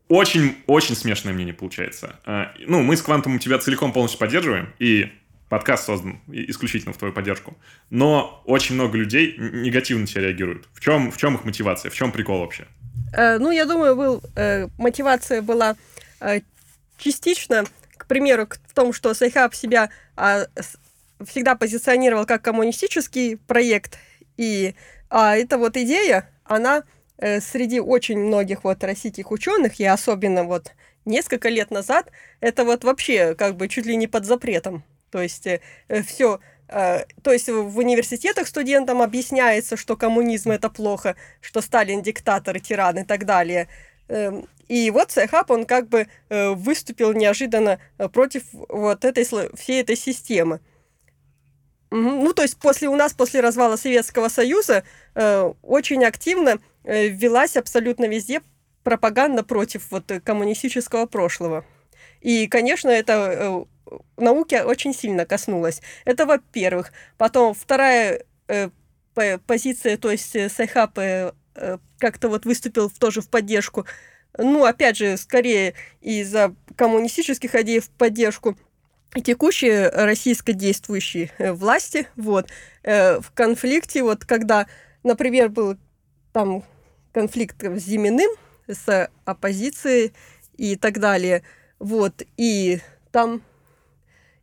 [0.09, 2.19] очень-очень смешное мнение получается.
[2.27, 5.11] Э, ну, мы с Квантумом тебя целиком полностью поддерживаем, и
[5.49, 7.57] подкаст создан исключительно в твою поддержку.
[7.89, 10.67] Но очень много людей негативно на тебя реагируют.
[10.73, 11.89] В чем, в чем их мотивация?
[11.89, 12.67] В чем прикол вообще?
[13.13, 15.75] Э, ну, я думаю, был, э, мотивация была
[16.19, 16.41] э,
[16.97, 17.65] частично,
[17.97, 20.45] к примеру, в том, что Сайхаб себя э,
[21.25, 23.97] всегда позиционировал как коммунистический проект,
[24.37, 24.75] и
[25.09, 26.83] а эта вот идея, она
[27.17, 30.73] э, среди очень многих вот российских ученых, и особенно вот
[31.05, 34.83] несколько лет назад, это вот вообще как бы чуть ли не под запретом.
[35.11, 35.59] То есть э,
[36.03, 42.59] все Э, то есть в университетах студентам объясняется, что коммунизм это плохо, что Сталин диктатор,
[42.59, 43.67] тиран и так далее.
[44.07, 49.81] Эм, и вот Сайхаб, он как бы э, выступил неожиданно э, против вот этой, всей
[49.81, 50.59] этой системы.
[51.91, 58.41] Ну, то есть после у нас, после развала Советского Союза, очень активно велась абсолютно везде
[58.83, 61.63] пропаганда против вот коммунистического прошлого.
[62.19, 63.65] И, конечно, это
[64.17, 65.81] науки очень сильно коснулась.
[66.05, 66.91] Это во-первых.
[67.17, 68.69] Потом вторая э,
[69.45, 71.31] позиция, то есть э, Сайхаб э,
[71.99, 73.85] как-то вот выступил тоже в поддержку.
[74.37, 78.57] Ну, опять же, скорее из-за коммунистических идей в поддержку
[79.23, 82.49] текущей российско действующей э, власти, вот,
[82.83, 84.67] э, в конфликте, вот, когда,
[85.03, 85.77] например, был
[86.33, 86.63] там
[87.13, 88.29] конфликт с Зиминым,
[88.67, 90.13] с оппозицией
[90.57, 91.43] и так далее,
[91.79, 92.81] вот, и
[93.11, 93.41] там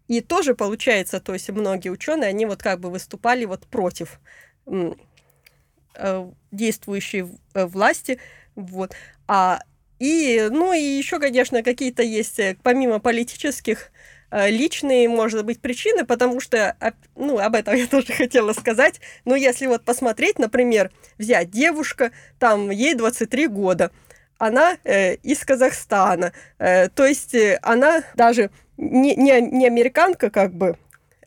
[0.08, 4.20] и тоже получается, то есть многие ученые, они вот как бы выступали вот против
[4.66, 8.18] э, действующей э, власти,
[8.54, 8.94] вот.
[9.26, 9.60] А
[9.98, 13.90] и, ну и еще, конечно, какие-то есть, э, помимо политических
[14.34, 16.74] личные, может быть, причины, потому что,
[17.16, 22.70] ну, об этом я тоже хотела сказать, но если вот посмотреть, например, взять девушка, там,
[22.70, 23.90] ей 23 года,
[24.38, 30.76] она э, из Казахстана, э, то есть она даже не, не, не американка, как бы,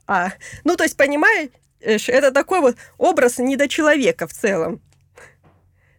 [0.08, 0.30] а,
[0.64, 4.82] ну, то есть, понимаешь, это такой вот образ недочеловека в целом.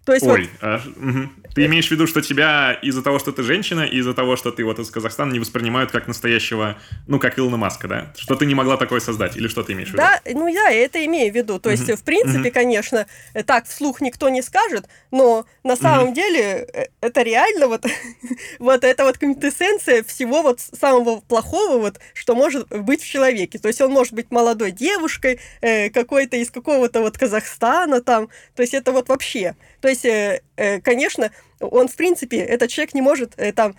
[0.07, 0.51] То есть Ой, вот...
[0.61, 1.29] а, угу.
[1.53, 4.53] ты имеешь в виду, что тебя из-за того, что ты женщина, и из-за того, что
[4.53, 8.12] ты вот из Казахстана, не воспринимают как настоящего, ну, как Илона Маска, да?
[8.16, 10.05] Что ты не могла такое создать, или что ты имеешь в виду?
[10.05, 11.59] Да, ну, я это имею в виду.
[11.59, 13.07] То есть, в принципе, конечно,
[13.47, 17.85] так вслух никто не скажет, но на самом деле э, это реально вот,
[18.61, 23.59] вот это вот квинтэссенция всего вот самого плохого вот, что может быть в человеке.
[23.59, 28.62] То есть, он может быть молодой девушкой, э, какой-то из какого-то вот Казахстана там, то
[28.62, 29.57] есть, это вот вообще.
[29.81, 33.75] То есть, э, э, конечно, он, в принципе, этот человек не может э, там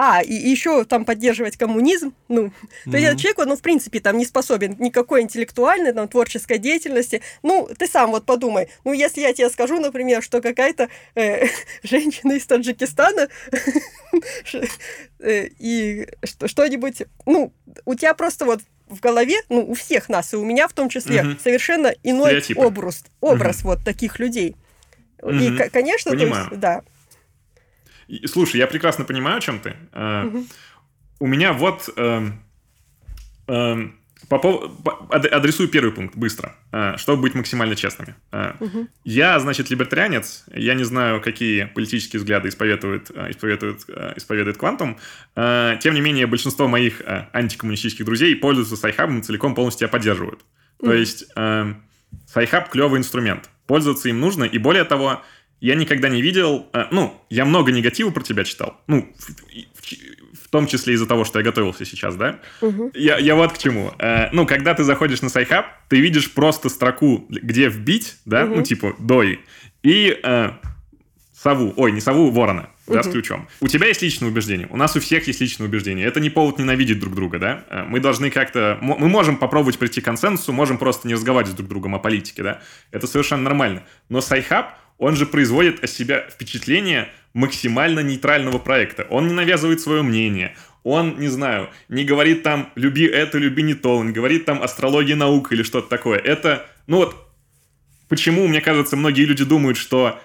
[0.00, 2.90] а, и, еще там поддерживать коммунизм, ну, mm-hmm.
[2.90, 6.58] то есть этот человек, он, ну, в принципе, там не способен никакой интеллектуальной, там, творческой
[6.58, 7.20] деятельности.
[7.42, 11.48] Ну, ты сам вот подумай, ну, если я тебе скажу, например, что какая-то э,
[11.82, 13.28] женщина из Таджикистана
[15.18, 17.52] и что-нибудь, ну,
[17.84, 20.88] у тебя просто вот в голове, ну, у всех нас, и у меня в том
[20.88, 24.54] числе, совершенно иной образ, образ вот таких людей.
[25.22, 25.32] Угу.
[25.32, 26.48] И, конечно, Понимаю.
[26.48, 26.82] то есть, да.
[28.08, 29.76] И, слушай, я прекрасно понимаю, о чем ты.
[29.92, 30.46] Угу.
[31.20, 31.88] У меня вот...
[31.96, 32.30] Э,
[33.48, 33.88] э,
[34.28, 38.14] по, по, адресую первый пункт быстро, э, чтобы быть максимально честными.
[38.32, 38.88] Угу.
[39.04, 40.44] Я, значит, либертарианец.
[40.52, 44.98] Я не знаю, какие политические взгляды исповедует, исповедует, исповедует Квантум.
[45.34, 47.00] Тем не менее, большинство моих
[47.32, 50.44] антикоммунистических друзей пользуются Сайхабом целиком полностью тебя поддерживают.
[50.78, 51.32] То есть
[52.26, 54.42] Сайхаб клевый инструмент пользоваться им нужно.
[54.44, 55.22] И более того,
[55.60, 56.66] я никогда не видел...
[56.72, 58.80] Э, ну, я много негатива про тебя читал.
[58.88, 62.40] Ну, в, в, в том числе из-за того, что я готовился сейчас, да?
[62.62, 62.92] Угу.
[62.94, 63.92] Я, я вот к чему.
[63.98, 68.56] Э, ну, когда ты заходишь на Сайхаб, ты видишь просто строку, где вбить, да, угу.
[68.56, 69.40] ну, типа, DOI,
[69.82, 70.50] и э,
[71.34, 72.70] сову, ой, не сову, ворона.
[72.88, 73.48] Здравствуй, учем.
[73.60, 76.06] У тебя есть личное убеждение, у нас у всех есть личное убеждение.
[76.06, 77.64] Это не повод ненавидеть друг друга, да?
[77.68, 78.78] Э, мы должны как-то...
[78.80, 82.42] Мы можем попробовать прийти к консенсусу, можем просто не разговаривать с друг другом о политике,
[82.42, 82.62] да?
[82.90, 83.82] Это совершенно нормально.
[84.08, 89.06] Но Сайхаб, он же производит о себе впечатление максимально нейтрального проекта.
[89.10, 93.74] Он не навязывает свое мнение, он, не знаю, не говорит там «люби это, люби не
[93.74, 96.18] то», он говорит там «астрология наука» или что-то такое.
[96.18, 97.28] Это, ну вот,
[98.08, 100.18] почему, мне кажется, многие люди думают, что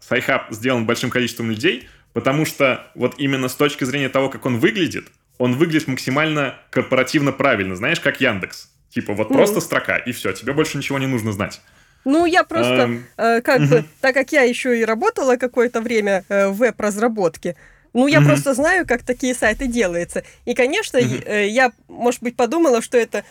[0.00, 4.58] Сайхаб сделан большим количеством людей, потому что вот именно с точки зрения того, как он
[4.58, 7.76] выглядит, он выглядит максимально корпоративно правильно.
[7.76, 8.70] Знаешь, как Яндекс.
[8.88, 9.34] Типа вот мм.
[9.34, 11.60] просто строка, и все, тебе больше ничего не нужно знать.
[12.04, 13.06] Ну, я просто, эм...
[13.16, 13.68] э, как угу.
[13.68, 17.56] бы, так как я еще и работала какое-то время э, в веб-разработке,
[17.94, 18.26] ну, я угу.
[18.26, 20.22] просто знаю, как такие сайты делаются.
[20.44, 21.14] И, конечно, угу.
[21.24, 23.24] э, я, может быть, подумала, что это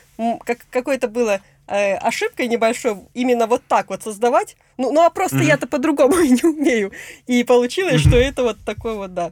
[0.46, 4.56] как, какое-то было э, ошибкой небольшой именно вот так вот создавать.
[4.78, 5.46] Ну, ну а просто mm-hmm.
[5.46, 6.92] я-то по-другому и не умею.
[7.28, 8.10] И получилось, mm-hmm.
[8.10, 9.32] что это вот такой вот, да.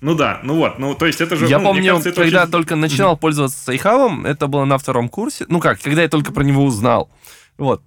[0.00, 1.48] Ну да, ну вот, ну то есть это же...
[1.48, 2.52] Я ну, помню, кажется, когда очень...
[2.52, 3.20] только начинал mm-hmm.
[3.20, 7.10] пользоваться Сайхавом, это было на втором курсе, ну как, когда я только про него узнал.
[7.56, 7.82] Вот,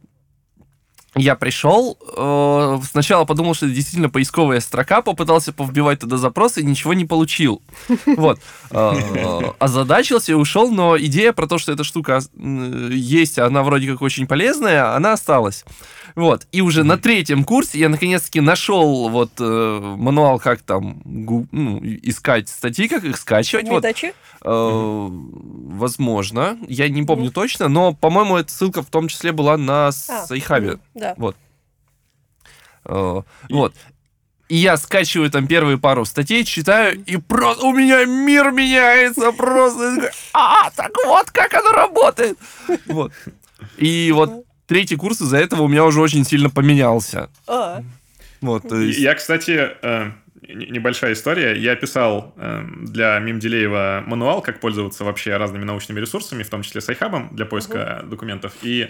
[1.16, 6.66] я пришел, э, сначала подумал, что это действительно поисковая строка, попытался повбивать туда запросы и
[6.66, 7.62] ничего не получил.
[8.06, 8.40] Вот.
[8.72, 14.02] Э, озадачился и ушел, но идея про то, что эта штука есть, она вроде как
[14.02, 15.66] очень полезная, она осталась.
[16.16, 16.48] Вот.
[16.52, 22.50] И уже на третьем курсе я наконец-таки нашел вот э, мануал, как там ну, искать
[22.50, 23.68] статьи, как их скачивать.
[23.68, 23.86] Вот.
[24.44, 26.58] Э, возможно.
[26.68, 30.80] Я не помню точно, но, по-моему, эта ссылка в том числе была на а, Сайхабе.
[30.94, 31.14] Да.
[31.18, 31.36] Вот.
[32.86, 33.74] Э, вот.
[34.50, 40.12] И я скачиваю там первые пару статей, читаю, и просто у меня мир меняется просто.
[40.34, 42.38] А, так вот как оно работает.
[42.88, 43.14] Вот.
[43.78, 47.30] И вот третий курс из-за этого у меня уже очень сильно поменялся.
[47.46, 47.84] А.
[48.40, 49.00] Вот, то есть...
[49.00, 50.12] Я, кстати, э,
[50.48, 51.58] небольшая история.
[51.60, 56.80] Я писал э, для Менделеева мануал, как пользоваться вообще разными научными ресурсами, в том числе
[56.80, 58.12] Сайхабом для поиска угу.
[58.12, 58.54] документов.
[58.62, 58.90] И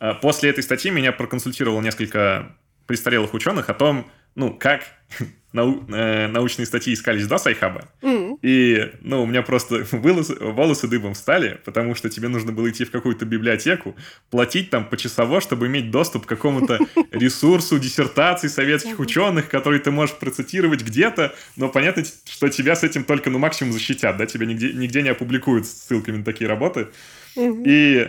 [0.00, 2.54] э, после этой статьи меня проконсультировал несколько
[2.86, 4.82] престарелых ученых о том, ну, как
[5.52, 8.15] нау э, научные статьи искались до Sci-Hub а.
[8.15, 8.38] Мм.
[8.42, 12.84] И, ну, у меня просто волосы, волосы дыбом встали, потому что тебе нужно было идти
[12.84, 13.94] в какую-то библиотеку,
[14.30, 16.78] платить там почасово, чтобы иметь доступ к какому-то
[17.10, 23.04] ресурсу диссертаций советских ученых, которые ты можешь процитировать где-то, но понятно, что тебя с этим
[23.04, 26.88] только, ну, максимум защитят, да, тебя нигде, нигде не опубликуют с ссылками на такие работы.
[27.36, 27.62] Mm-hmm.
[27.66, 28.08] И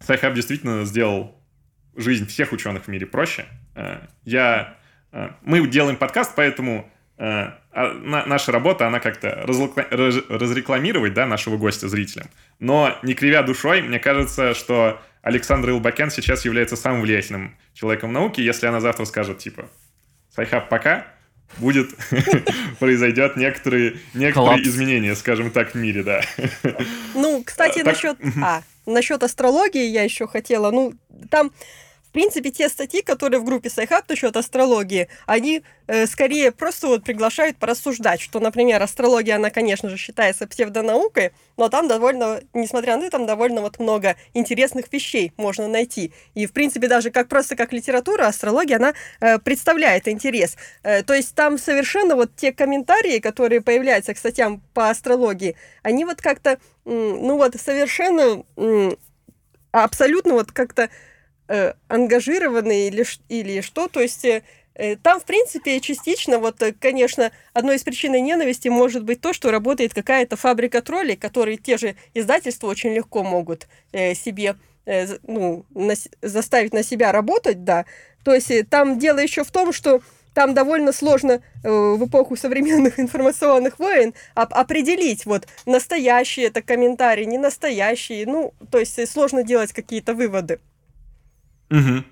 [0.00, 1.38] Сайхаб действительно сделал
[1.96, 3.46] жизнь всех ученых в мире проще.
[3.74, 4.77] Э, я...
[5.12, 11.56] Э, мы делаем подкаст, поэтому э, а, на, наша работа, она как-то разрекламировать, да, нашего
[11.56, 12.28] гостя зрителям.
[12.58, 18.40] Но не кривя душой, мне кажется, что Александр Элбакян сейчас является самым влиятельным человеком науки.
[18.40, 19.68] Если она завтра скажет, типа,
[20.34, 21.06] Sci-Hub, пока,
[21.58, 21.90] будет,
[22.78, 26.22] произойдет некоторые, некоторые изменения, скажем так, в мире, да.
[27.14, 28.18] Ну, кстати, насчет...
[28.42, 30.70] А, насчет астрологии я еще хотела.
[30.70, 30.94] Ну,
[31.30, 31.52] там
[32.08, 37.04] в принципе, те статьи, которые в группе Sci-Hub насчет астрологии, они э, скорее просто вот
[37.04, 43.02] приглашают порассуждать, что, например, астрология, она, конечно же, считается псевдонаукой, но там довольно, несмотря на
[43.02, 46.12] это, там довольно вот много интересных вещей можно найти.
[46.34, 50.56] И, в принципе, даже как просто как литература, астрология, она э, представляет интерес.
[50.82, 56.06] Э, то есть там совершенно вот те комментарии, которые появляются к статьям по астрологии, они
[56.06, 58.42] вот как-то, ну вот, совершенно
[59.72, 60.88] абсолютно вот как-то
[61.48, 63.88] э, ангажированы или, или что.
[63.88, 64.42] То есть э,
[64.74, 69.32] э, там, в принципе, частично, вот, э, конечно, одной из причин ненависти может быть то,
[69.32, 74.56] что работает какая-то фабрика троллей, которые те же издательства очень легко могут э, себе
[74.86, 77.84] э, ну, на, заставить на себя работать, да.
[78.24, 80.00] То есть э, там дело еще в том, что
[80.34, 87.24] там довольно сложно э, в эпоху современных информационных войн оп- определить, вот, настоящие это комментарии,
[87.24, 90.60] не настоящие, ну, то есть сложно делать какие-то выводы.
[91.70, 92.04] Угу.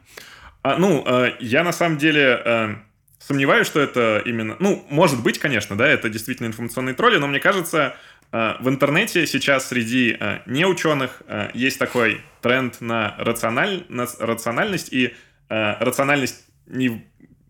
[0.62, 2.74] А, ну, э, я на самом деле э,
[3.18, 4.56] сомневаюсь, что это именно...
[4.58, 7.94] Ну, может быть, конечно, да, это действительно информационные тролли, но мне кажется,
[8.32, 13.84] э, в интернете сейчас среди э, неученых э, есть такой тренд на, рациональ...
[13.88, 15.14] на рациональность, и
[15.48, 17.06] э, рациональность не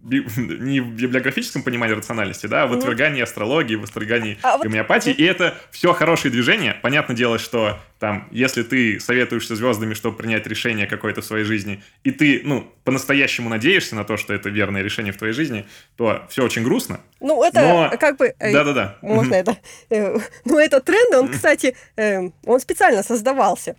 [0.36, 5.10] не в библиографическом понимании рациональности, да, а в отвергании астрологии, в отвергании а гомеопатии.
[5.10, 5.18] Вот...
[5.18, 6.76] И это все хорошие движения.
[6.80, 11.82] Понятное дело, что там, если ты советуешься звездами, чтобы принять решение какое-то в своей жизни,
[12.04, 15.66] и ты, ну, по-настоящему надеешься на то, что это верное решение в твоей жизни,
[15.96, 17.00] то все очень грустно.
[17.20, 17.92] Ну, это Но...
[17.98, 18.32] как бы...
[18.38, 18.98] Э, Да-да-да.
[19.02, 19.56] Можно это...
[19.90, 23.76] Э, ну, это тренд, он, кстати, э, он специально создавался.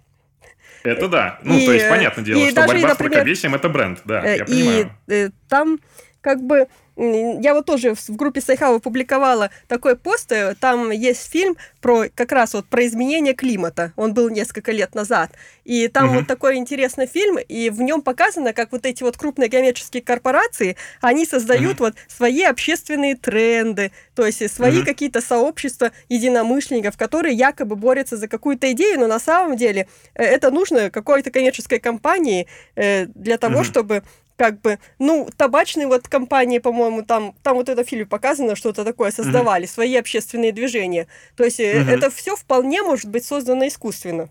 [0.84, 1.40] Это да.
[1.44, 4.92] Ну, и, то есть, понятное дело, что борьба с мракобесием— это бренд, да, я понимаю.
[5.08, 5.80] И там
[6.28, 11.32] как бы я вот тоже в группе Sci-Hub а публиковала такой пост, э, там есть
[11.32, 15.32] фильм про как раз вот про изменение климата, он был несколько лет назад,
[15.64, 16.16] и там угу.
[16.16, 20.76] вот такой интересный фильм, и в нем показано, как вот эти вот крупные коммерческие корпорации,
[21.00, 21.86] они создают угу.
[21.86, 24.86] вот свои общественные тренды, то есть свои угу.
[24.86, 30.50] какие-то сообщества единомышленников, которые якобы борются за какую-то идею, но на самом деле э, это
[30.52, 33.64] нужно какой-то коммерческой компании э, для того, угу.
[33.64, 34.04] чтобы
[34.38, 38.86] как бы, ну, табачные вот компании, по-моему, там, там вот это в фильме показано, что-то
[38.86, 39.72] такое создавали, mm-hmm.
[39.72, 41.08] свои общественные движения.
[41.36, 41.90] То есть mm-hmm.
[41.90, 44.30] это все вполне может быть создано искусственно.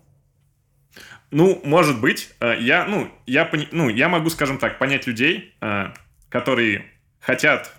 [1.29, 2.29] Ну, может быть.
[2.39, 5.87] Э, я, ну, я, ну, я могу, скажем так, понять людей, э,
[6.29, 6.85] которые
[7.19, 7.73] хотят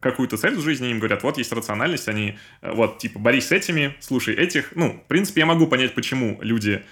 [0.00, 3.94] какую-то цель в жизни, им говорят, вот есть рациональность, они вот, типа, борись с этими,
[4.00, 4.74] слушай этих.
[4.74, 6.84] Ну, в принципе, я могу понять, почему люди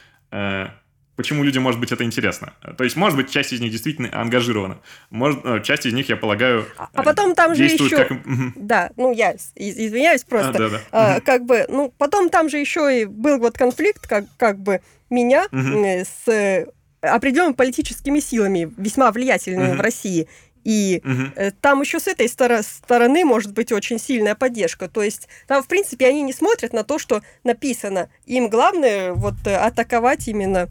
[1.16, 2.52] почему людям, может быть, это интересно.
[2.76, 4.78] То есть, может быть, часть из них действительно ангажирована.
[5.10, 7.88] Может, э, часть из них, я полагаю, А потом там же еще...
[7.88, 8.12] Как...
[8.56, 10.50] Да, ну, я извиняюсь просто.
[10.50, 10.80] А, да, да.
[10.92, 14.80] А, как бы, ну, потом там же еще и был вот конфликт, как, как бы,
[15.10, 15.84] меня угу.
[15.84, 16.66] с э,
[17.00, 19.78] определенными политическими силами, весьма влиятельными угу.
[19.78, 20.28] в России.
[20.64, 21.52] И угу.
[21.60, 24.88] там еще с этой стороны может быть очень сильная поддержка.
[24.88, 28.08] То есть там, в принципе, они не смотрят на то, что написано.
[28.26, 30.68] Им главное вот атаковать именно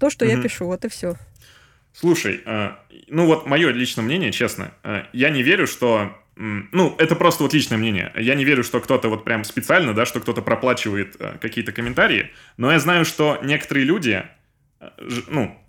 [0.00, 0.34] то, что угу.
[0.34, 1.14] я пишу, вот и все.
[1.92, 2.72] Слушай, э,
[3.08, 7.52] ну вот мое личное мнение, честно, э, я не верю, что ну, это просто вот
[7.52, 8.10] личное мнение.
[8.16, 12.30] Я не верю, что кто-то вот прям специально, да, что кто-то проплачивает э, какие-то комментарии,
[12.56, 14.24] но я знаю, что некоторые люди,
[15.28, 15.60] ну,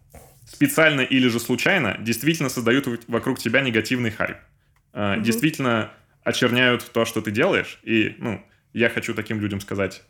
[0.46, 4.38] специально или же случайно, действительно создают вокруг тебя негативный хайп.
[4.94, 5.22] Угу.
[5.22, 5.92] Действительно
[6.24, 7.80] очерняют то, что ты делаешь.
[7.84, 8.42] И, ну,
[8.74, 10.04] я хочу таким людям сказать,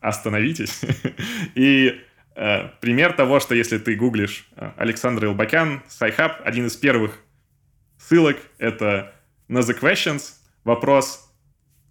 [0.00, 0.80] остановитесь.
[1.54, 2.00] И
[2.80, 7.18] пример того, что если ты гуглишь э, Александр Элбакян, Sci-Hub, один из первых
[7.98, 9.12] ссылок— это
[9.48, 11.32] на The Question, вопрос,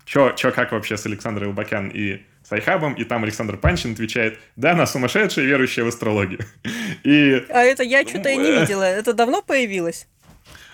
[0.05, 4.39] чё, чё как вообще с Александром Элбакян и Sci-Hub ом, и там Александр Панчин отвечает,
[4.55, 6.39] да, она сумасшедшая, верующая в астрологию.
[7.03, 7.45] И...
[7.49, 10.07] А это я что-то и не э, видела, это давно появилось?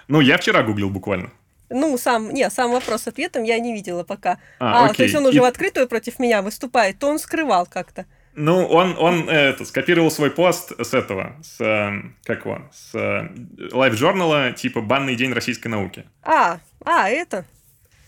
[0.08, 1.32] Ну, я вчера гуглил буквально.
[1.70, 4.38] Ну, сам, не, сам вопрос с ответом я не видела пока.
[4.60, 5.42] А, а то есть он уже и...
[5.42, 8.06] в открытую против меня выступает, то он скрывал как-то.
[8.36, 13.30] Ну, он, он это, скопировал свой пост с этого, с, эм, как его, с
[13.72, 16.06] лайв-журнала, типа «Банный день российской науки».
[16.24, 17.46] А, а, это?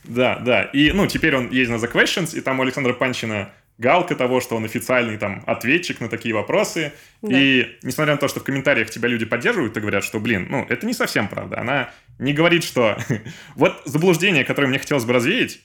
[0.04, 0.64] Да, да.
[0.64, 4.40] И, ну, теперь он есть на The Questions, и там у Александра Панчина галка того,
[4.40, 6.94] что он официальный там ответчик на такие вопросы.
[7.22, 7.38] Да.
[7.38, 10.66] И несмотря на то, что в комментариях тебя люди поддерживают и говорят, что, блин, ну,
[10.70, 11.60] это не совсем правда.
[11.60, 12.98] Она не говорит, что...
[13.56, 15.60] вот заблуждение, которое мне хотелось бы развеять,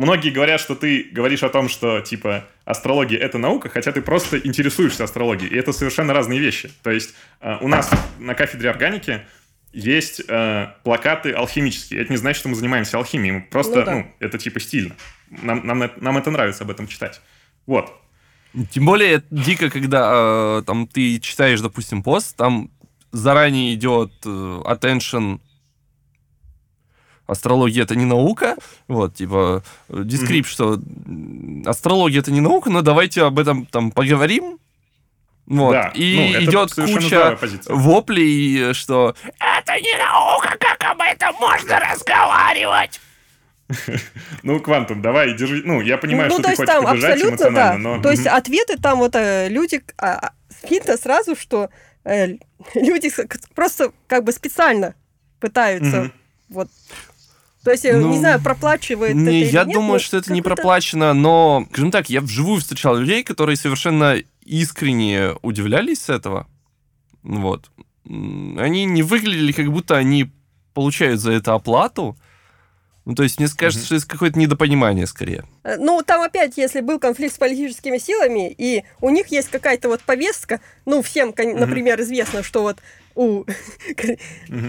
[0.00, 4.38] многие говорят, что ты говоришь о том, что, типа, астрология— это наука, хотя ты просто
[4.38, 6.70] интересуешься астрологией, и это совершенно разные вещи.
[6.82, 9.20] То есть э, у нас на кафедре органики
[9.72, 12.00] есть э, плакаты алхимические.
[12.02, 13.32] Это не значит, что мы занимаемся алхимией.
[13.34, 13.94] Мы просто, ну, да.
[13.94, 14.96] ну это типа стильно.
[15.30, 17.20] Нам, нам, нам это нравится об этом читать.
[17.66, 17.92] Вот.
[18.70, 22.70] Тем более дико, когда э, там ты читаешь, допустим, пост, там
[23.12, 25.40] заранее идет э, attention
[27.30, 28.56] астрология это не наука,
[28.88, 30.48] вот, типа, дискрип, mm-hmm.
[30.48, 30.80] что
[31.68, 34.58] астрология это не наука, но давайте об этом там поговорим,
[35.46, 35.72] вот.
[35.72, 35.90] Да.
[35.94, 43.00] И ну, идет куча воплей, что это не наука, как об этом можно разговаривать.
[44.42, 45.62] Ну, Квантум, давай, держи.
[45.64, 47.96] Ну, я понимаю, ну, что ты хочешь там поддержать эмоционально, да.
[47.96, 48.02] но...
[48.02, 49.82] То есть ответы там вот э, люди...
[49.98, 50.32] А,
[50.68, 51.70] видно сразу, что
[52.04, 52.36] э,
[52.74, 53.12] люди
[53.54, 54.94] просто как бы специально
[55.38, 56.10] пытаются
[56.48, 56.68] вот
[57.64, 61.12] то есть, ну, не знаю, проплачивает не, это Я нет, думаю, что это не проплачено,
[61.12, 66.46] но, скажем так, я вживую встречал людей, которые совершенно искренне удивлялись с этого.
[67.22, 67.70] Вот.
[68.06, 70.30] Они не выглядели, как будто они
[70.72, 72.16] получают за это оплату.
[73.04, 73.86] Ну, то есть, мне кажется, mm-hmm.
[73.86, 75.44] что это какое-то недопонимание скорее.
[75.64, 79.88] Э, ну, там опять, если был конфликт с политическими силами, и у них есть какая-то
[79.88, 82.02] вот повестка, ну, всем, например, mm-hmm.
[82.02, 82.78] известно, что вот
[83.14, 83.44] у,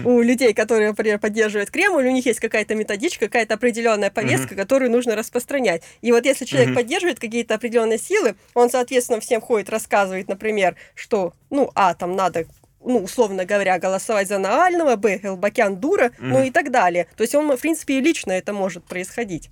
[0.04, 4.90] у людей, которые, например, поддерживают Кремль, у них есть какая-то методичка, какая-то определенная повестка, которую
[4.90, 5.82] нужно распространять.
[6.00, 11.34] И вот если человек поддерживает какие-то определенные силы, он, соответственно, всем ходит, рассказывает, например, что,
[11.50, 12.46] ну, а, там надо
[12.84, 16.14] ну, условно говоря, голосовать за Навального, б, Элбакян дура, mm-hmm.
[16.20, 17.06] ну и так далее.
[17.16, 19.50] То есть он, в принципе, и лично это может происходить.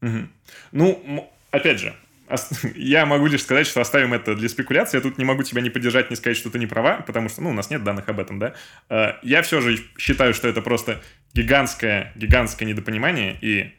[0.00, 0.26] Mm-hmm.
[0.72, 1.94] Ну, опять же,
[2.74, 4.96] я могу лишь сказать, что оставим это для спекуляции.
[4.96, 7.42] Я тут не могу тебя не поддержать, не сказать, что ты не права, потому что,
[7.42, 8.54] ну, у нас нет данных об этом, да.
[8.88, 11.02] Э, я все же считаю, что это просто
[11.34, 13.74] гигантское, гигантское недопонимание, и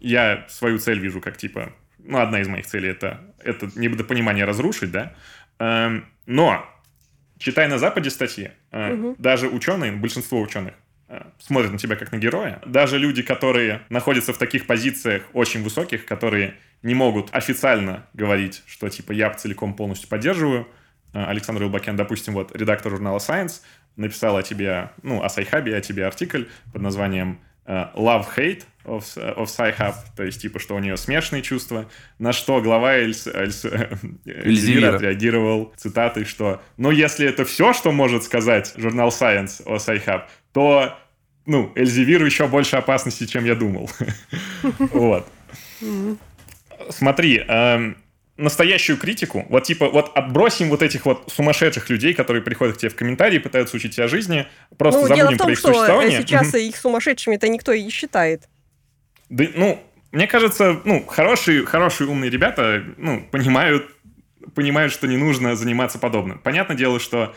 [0.00, 4.90] я свою цель вижу как, типа, ну, одна из моих целей это, это недопонимание разрушить,
[4.90, 5.14] да.
[5.58, 6.64] Эм, но,
[7.38, 9.16] читая на Западе статьи, угу.
[9.18, 10.74] даже ученые, большинство ученых,
[11.10, 12.60] Э, смотрят на тебя как на героя.
[12.66, 18.88] Даже люди, которые находятся в таких позициях очень высоких, которые не могут официально говорить, что
[18.88, 20.68] типа я целиком полностью поддерживаю.
[21.12, 23.60] Э, Александр Элбакян, допустим, вот редактор журнала Science,
[23.96, 29.04] написал о тебе, ну, о Sci-Hub е, о тебе артикль под названием э, Love-Hate of,
[29.16, 33.66] of Sci-Hub, то есть, типа, что у нее смешанные чувства, на что глава Эльс, Эльс,
[34.24, 40.24] Эльзевира отреагировал цитатой, что «Ну, если это все, что может сказать журнал Science о Sci-Hub,
[40.52, 40.96] то,
[41.44, 43.90] ну, Эльзевиру еще больше опасности, чем я думал.
[44.78, 45.28] Вот.
[46.90, 47.96] Смотри, эм,
[48.38, 52.90] настоящую критику, вот типа, вот отбросим вот этих вот сумасшедших людей, которые приходят к тебе
[52.90, 54.46] в комментарии, пытаются учить тебя жизни,
[54.78, 56.22] просто ну, забудем про их что существование.
[56.22, 58.48] сейчас их сумасшедшими-то никто и не считает.
[59.28, 59.82] Да, ну,
[60.12, 63.90] мне кажется, ну, хорошие, хорошие умные ребята, ну, понимают,
[64.54, 66.38] понимают, что не нужно заниматься подобным.
[66.38, 67.34] Понятное дело, что,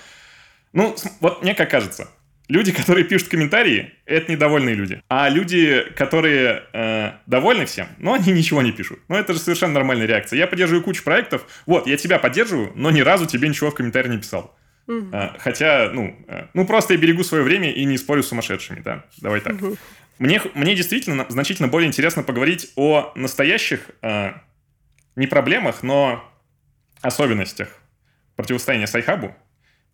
[0.72, 2.10] ну, вот мне как кажется,
[2.52, 5.02] Люди, которые пишут комментарии, это недовольные люди.
[5.08, 9.00] А люди, которые э, довольны всем, но они ничего не пишут.
[9.08, 10.38] Ну, это же совершенно нормальная реакция.
[10.38, 11.46] Я поддерживаю кучу проектов.
[11.66, 14.54] Вот, я тебя поддерживаю, но ни разу тебе ничего в комментарии не писал.
[14.88, 15.12] Угу.
[15.14, 18.82] Э, хотя, ну, э, ну, просто я берегу свое время и не спорю с сумасшедшими,
[18.82, 19.06] да.
[19.22, 19.54] Давай так.
[19.54, 19.78] Угу.
[20.20, 24.34] Мне, мне действительно значительно более интересно поговорить о настоящих э,
[25.16, 26.22] не проблемах, но
[27.02, 27.70] особенностях
[28.36, 29.34] противостояния Sci-Hub у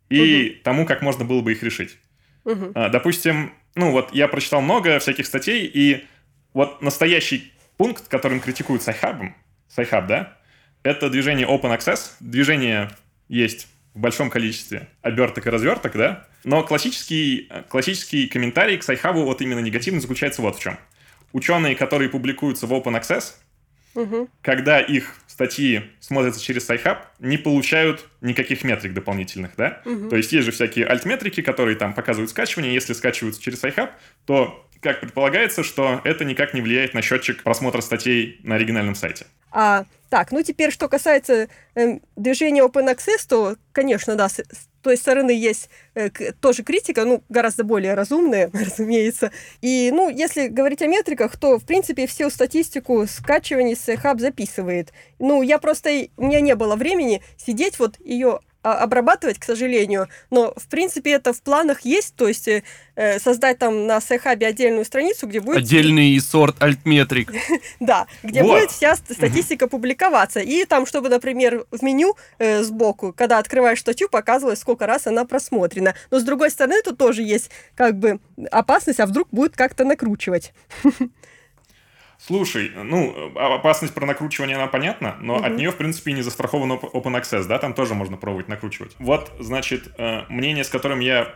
[0.10, 0.64] и угу.
[0.64, 2.00] тому, как можно было бы их решить.
[2.48, 2.72] Угу.
[2.74, 6.06] Допустим, ну вот я прочитал много всяких статей, и
[6.54, 9.36] вот настоящий пункт, которым критикуют Sci-Hub ом,
[9.68, 10.38] Sci-Hub, да,
[10.82, 12.14] это движение Open Access.
[12.22, 12.90] Движение
[13.28, 19.24] есть в большом количестве оберток и разверток, да, но классический, классический комментарий к Sci-Hub у
[19.24, 20.80] вот именно негативный заключается вот в чем.
[21.34, 23.34] Ученые, которые публикуются в Open Access,
[23.94, 24.30] угу.
[24.42, 29.84] когда их статьи смотрятся через SciHub, не получают никаких метрик дополнительных, да?
[29.86, 30.10] Угу.
[30.10, 32.74] То есть есть же всякие альтметрики, которые там показывают скачивание.
[32.74, 33.92] Если скачиваются через SciHub,
[34.26, 39.26] то, как предполагается, что это никак не влияет на счетчик просмотра статей на оригинальном сайте.
[39.52, 44.68] А, так, ну теперь, что касается э, движения Open Access, то, конечно, да, с, с
[44.82, 46.10] той стороны есть э,
[46.40, 49.32] тоже критика, ну, гораздо более разумная, разумеется.
[49.62, 54.94] И, ну, если говорить о метриках, то, в принципе, всю статистику скачиваний Sci-Hub записывает.
[55.20, 58.40] Ну, я просто, у меня не было времени сидеть вот ее
[58.74, 60.08] обрабатывать, к сожалению.
[60.30, 62.62] Но, в принципе, это в планах есть, то есть э,
[63.20, 65.58] создать там на Sci-Hub е отдельную страницу, где будет...
[65.58, 67.32] Отдельный сорт альтметрик.
[67.80, 70.40] Да, где будет вся статистика публиковаться.
[70.40, 75.26] И там, чтобы, например, в меню э, сбоку, когда открываешь статью, показывалось, сколько раз она
[75.26, 75.94] просмотрена.
[76.12, 78.20] Но, с другой стороны, тут тоже есть как бы
[78.52, 80.54] опасность, а вдруг будет как-то накручивать.
[82.20, 85.46] Слушай, ну, опасность про накручивание, она понятна, но угу.
[85.46, 88.96] от нее, в принципе, не застрахован open access, да, там тоже можно пробовать накручивать.
[89.00, 91.34] Вот, значит, э, мнение, с которым я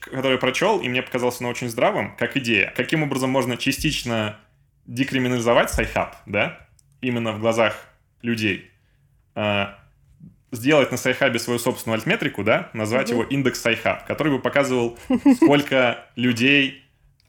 [0.00, 2.72] который прочел, и мне показался оно очень здравым, как идея.
[2.76, 4.38] Каким образом можно частично
[4.86, 6.66] декриминализовать Sci-Hub, да,
[7.00, 7.76] именно в глазах
[8.22, 8.70] людей,
[9.34, 9.66] э,
[10.50, 14.98] сделать на Sci-Hub е свою собственную альтметрику, да, назвать его индекс Sci-Hub, который бы показывал,
[15.36, 16.84] сколько людей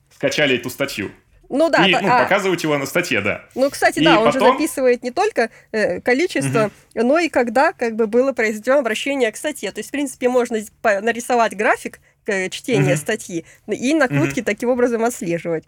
[0.10, 1.12] скачали эту статью.
[1.54, 1.86] Ну да.
[1.86, 3.44] И ну, а, показывать его на статье, да.
[3.54, 4.42] Ну, кстати, и да, он потом...
[4.42, 7.06] же записывает не только э, количество, угу.
[7.06, 9.72] но и когда как бы было произведено обращение к статье.
[9.72, 13.02] То есть, в принципе, можно нарисовать график э, чтения угу.
[13.02, 14.46] статьи и накрутки угу.
[14.48, 15.66] таким образом отслеживать.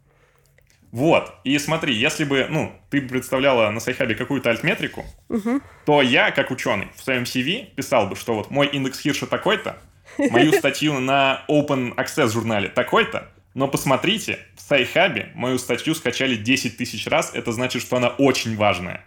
[0.91, 1.31] Вот.
[1.43, 5.61] И смотри, если бы, ну, ты представляла на Sci-Hub е какую-то альтметрику, угу.
[5.85, 9.77] то я, как ученый, в своем CV писал бы, что вот мой индекс Хирша такой-то,
[10.17, 16.35] мою статью на Open Access журнале такой-то, но посмотрите, в Sci-Hub е мою статью скачали
[16.35, 19.03] 10 тысяч раз, это значит, что она очень важная.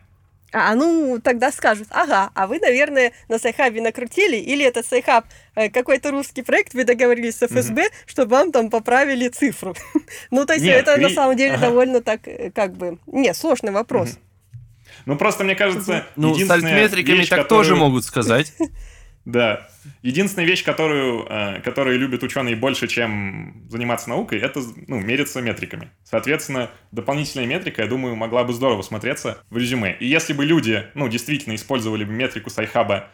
[0.51, 5.27] А, ну, тогда скажут, ага, а вы, наверное, на Sci-Hub е накрутили, или этот Sci-Hub
[5.55, 9.77] э, какой-то русский проект, вы договорились с ФСБ, мм чтобы вам там поправили цифру.
[10.31, 11.05] ну, то есть Нет, это кри...
[11.05, 11.67] на самом деле ага.
[11.67, 14.19] довольно так, э, как бы, не, сложный вопрос.
[15.05, 17.47] Ну, просто мне кажется, Ну, с альтметриками так которую...
[17.47, 18.55] тоже могут сказать.
[19.29, 19.69] Да.
[20.01, 25.91] Единственная вещь, которую, э, которую любят ученые больше, чем заниматься наукой, это ну, мериться метриками.
[26.03, 29.95] Соответственно, дополнительная метрика, я думаю, могла бы здорово смотреться в резюме.
[30.01, 33.11] И если бы люди, ну, действительно использовали бы метрику Сайхаба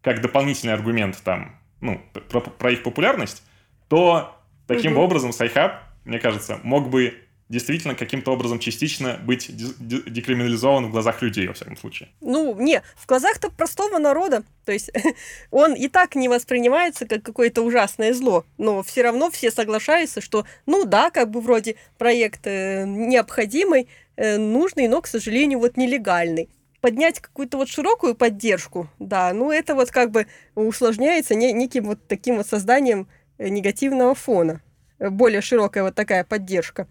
[0.00, 3.44] как дополнительный аргумент там, ну, про, про их популярность,
[3.88, 4.36] то
[4.66, 5.02] таким угу.
[5.02, 7.14] образом Сайхаб, мне кажется, мог бы
[7.52, 12.08] действительно каким-то образом частично быть декриминализован в глазах людей, во всяком случае.
[12.22, 14.42] Ну, не, в глазах-то простого народа.
[14.64, 14.90] То есть
[15.50, 20.46] он и так не воспринимается как какое-то ужасное зло, но все равно все соглашаются, что,
[20.64, 23.86] ну да, как бы вроде проект э, необходимый,
[24.16, 26.48] э, нужный, но, к сожалению, вот нелегальный
[26.80, 30.26] поднять какую-то вот широкую поддержку, да, ну это вот как бы
[30.56, 34.62] усложняется не, неким вот таким вот созданием э, негативного фона.
[34.98, 36.88] Более широкая вот такая поддержка.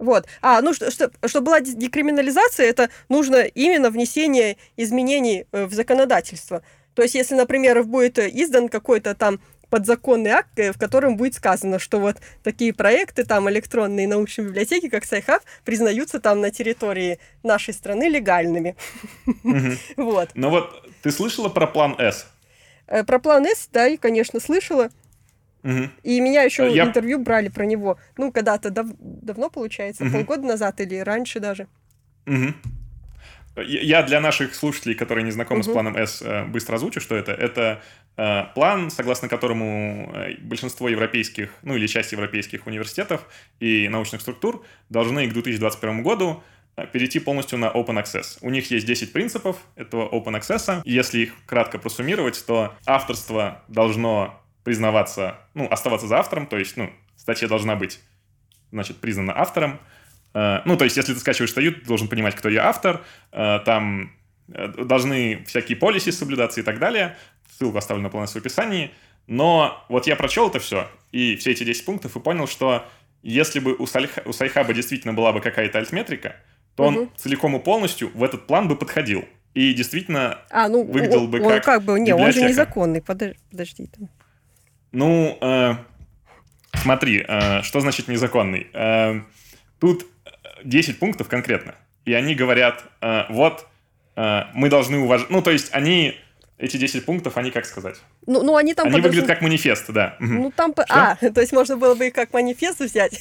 [0.00, 0.26] Вот.
[0.40, 6.62] А, ну, что, что, чтобы была декриминализация, это нужно именно внесение изменений э, в законодательство.
[6.94, 11.78] То есть, если, например, будет издан какой-то там подзаконный акт, э, в котором будет сказано,
[11.78, 17.74] что вот такие проекты, там, электронные научные библиотеки, как Сайхаб, признаются там на территории нашей
[17.74, 18.76] страны легальными.
[19.96, 20.30] Вот.
[20.34, 22.26] Но вот ты слышала про план S?
[22.86, 24.88] Э, про план S, да, и, конечно, слышала.
[25.62, 25.90] Угу.
[26.02, 26.84] И меня еще Я...
[26.84, 27.98] интервью брали про него.
[28.16, 28.86] Ну, когда-то дав...
[28.98, 30.12] давно, получается, угу.
[30.12, 31.66] полгода назад или раньше даже.
[32.26, 32.54] Угу.
[33.56, 35.70] Я для наших слушателей, которые не знакомы угу.
[35.70, 37.32] с планом С, э, быстро озвучу, что это.
[37.32, 37.82] Это
[38.16, 43.26] э, план, согласно которому э, большинство европейских, ну или часть европейских университетов
[43.58, 46.42] и научных структур должны к 2021 году
[46.92, 48.38] перейти полностью на Open Access.
[48.40, 50.80] У них есть 10 принципов этого Open Access.
[50.84, 56.90] Если их кратко просуммировать, то авторство должно признаваться, ну, оставаться за автором, то есть, ну,
[57.16, 58.00] статья должна быть,
[58.72, 59.80] значит, признана автором.
[60.34, 63.02] Э, ну, то есть, если ты скачиваешь статью, ты должен понимать, кто ее автор,
[63.32, 64.12] э, там
[64.52, 67.16] э, должны всякие policy соблюдаться и так далее.
[67.58, 68.90] Ссылку оставлю на план этот в описании.
[69.26, 72.84] Но вот я прочел это все, и все эти 10 пунктов, и понял, что
[73.22, 74.18] если бы у, Сальх...
[74.24, 76.36] у Сайхаба действительно была бы какая-то альтметрика,
[76.74, 77.00] то угу.
[77.02, 79.24] он целиком и полностью в этот план бы подходил.
[79.54, 83.36] И действительно а, ну, выглядел бы он, как как бы, не, он же незаконный, подожди,
[83.50, 84.08] подожди там.
[84.92, 85.74] Ну, э,
[86.74, 88.68] смотри, э, что значит незаконный?
[88.72, 89.20] Э,
[89.78, 90.06] тут
[90.64, 91.74] 10 пунктов конкретно.
[92.04, 93.66] И они говорят, э, вот,
[94.16, 95.30] э, мы должны уважать...
[95.30, 96.16] Ну, то есть они...
[96.58, 97.96] Эти 10 пунктов, они как сказать?
[98.26, 98.86] Ну, ну они там...
[98.86, 99.20] Они подожди...
[99.20, 100.16] выглядят как манифест, да.
[100.20, 100.72] Ну, там...
[100.72, 100.84] Что?
[100.90, 103.18] А, то есть можно было бы их как манифест взять?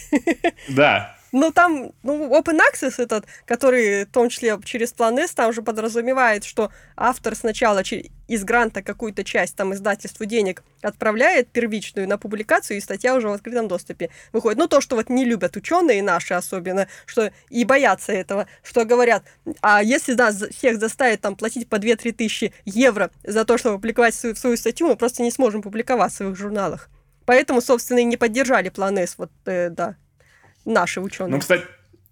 [0.68, 5.54] Да, ну, там, ну, Open Access этот, который, в том числе через план S, там
[5.54, 7.84] же подразумевает, что автор сначала
[8.28, 13.34] из гранта какую-то часть там издательству денег отправляет первичную на публикацию, и статья уже в
[13.34, 14.60] открытом доступе выходит.
[14.60, 19.24] Ну, то, что вот не любят ученые наши особенно, что и боятся этого, что говорят,
[19.62, 24.14] а если нас всех заставить там платить по 2-3 тысячи евро за то, чтобы публиковать
[24.16, 26.90] свою, свою статью, мы просто не сможем публиковать в своих журналах.
[27.26, 29.96] Поэтому, собственно, и не поддержали план S, вот, э, да,
[30.70, 31.34] наши ученые.
[31.34, 31.66] Ну, кстати,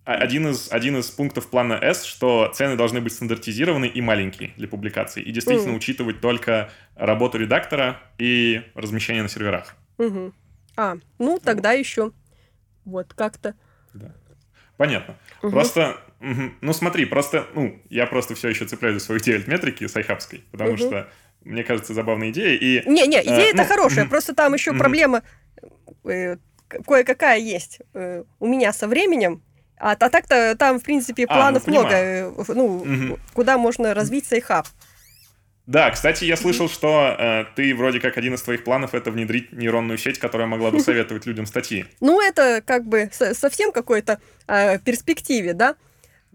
[0.04, 4.68] один из, один из пунктов плана S, что цены должны быть стандартизированы и маленькие для
[4.68, 5.22] публикаций.
[5.22, 5.78] И действительно mm.
[5.78, 9.76] учитывать только работу редактора и размещение на серверах.
[9.98, 10.34] Угу.
[10.78, 11.80] А, ну тогда вот.
[11.80, 12.12] еще
[12.86, 13.56] вот как-то.
[13.94, 14.14] Да.
[14.78, 15.18] Понятно.
[15.42, 15.52] Угу.
[15.52, 16.54] Просто, угу.
[16.62, 20.72] ну смотри, просто, ну, я просто все еще цепляюсь за свою идею метрики сайхабской, потому
[20.72, 20.78] угу.
[20.78, 21.10] что
[21.44, 22.58] мне кажется, забавная идея.
[22.58, 25.24] И, Не-не, идея это ну, хорошая, просто там еще проблема
[26.06, 26.38] э,
[26.68, 29.42] кое-какая есть э, у меня со временем,
[29.80, 33.20] А, а так-то там, в принципе, А, планов ну, много, э, ну, Мгм.
[33.34, 34.66] куда можно развить сайхаб.
[35.68, 39.52] Да, кстати, я слышал, что э, ты вроде как один из твоих планов это внедрить
[39.52, 41.86] нейронную сеть, которая могла бы советовать людям статьи.
[42.00, 45.76] Ну, это как бы со- совсем какой-то э, перспективе, да?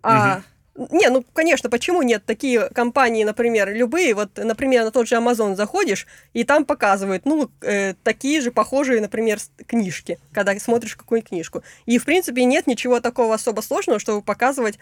[0.03, 0.43] А,
[0.75, 2.25] Не, ну, конечно, почему нет?
[2.25, 7.51] Такие компании, например, любые, вот, например, на тот же Amazon заходишь, и там показывают, ну,
[7.61, 11.63] э, такие же похожие, например, книжки, когда смотришь какую-нибудь книжку.
[11.85, 14.79] И, в принципе, нет ничего такого особо сложного, чтобы показывать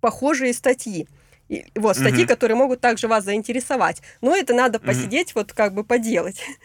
[0.00, 1.08] похожие статьи.
[1.48, 2.28] И, вот, статьи, Мгм.
[2.28, 4.00] которые могут также вас заинтересовать.
[4.20, 6.40] Но это надо посидеть, вот, как бы поделать.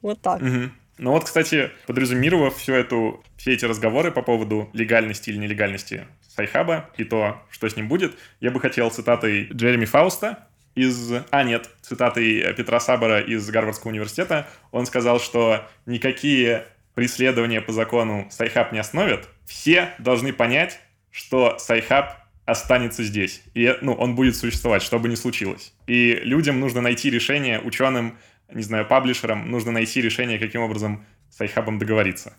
[0.00, 0.40] Вот так.
[0.40, 0.72] Мгм.
[1.02, 6.90] Ну вот, кстати, подрезюмировав всю эту, все эти разговоры по поводу легальности или нелегальности Сайхаба
[6.96, 10.46] и то, что с ним будет, я бы хотел цитатой Джереми Фауста
[10.76, 11.12] из...
[11.30, 14.48] А, нет, цитатой Петра Сабера из Гарвардского университета.
[14.70, 19.28] Он сказал, что никакие преследования по закону Сайхаб не остановят.
[19.44, 20.78] Все должны понять,
[21.10, 23.42] что Сайхаб останется здесь.
[23.54, 25.72] И ну, он будет существовать, что бы ни случилось.
[25.88, 28.18] И людям нужно найти решение, ученым,
[28.54, 32.34] не знаю, publisher ам, нужно найти решение, каким образом с Сайхабом договориться.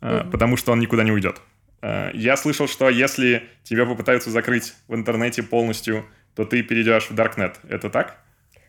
[0.00, 0.30] Мгм.
[0.30, 1.40] Потому что он никуда не уйдет.
[1.82, 6.04] А, Я слышал, что если тебя попытаются закрыть в интернете полностью,
[6.34, 7.54] то ты перейдешь в Darknet.
[7.68, 8.18] Это так?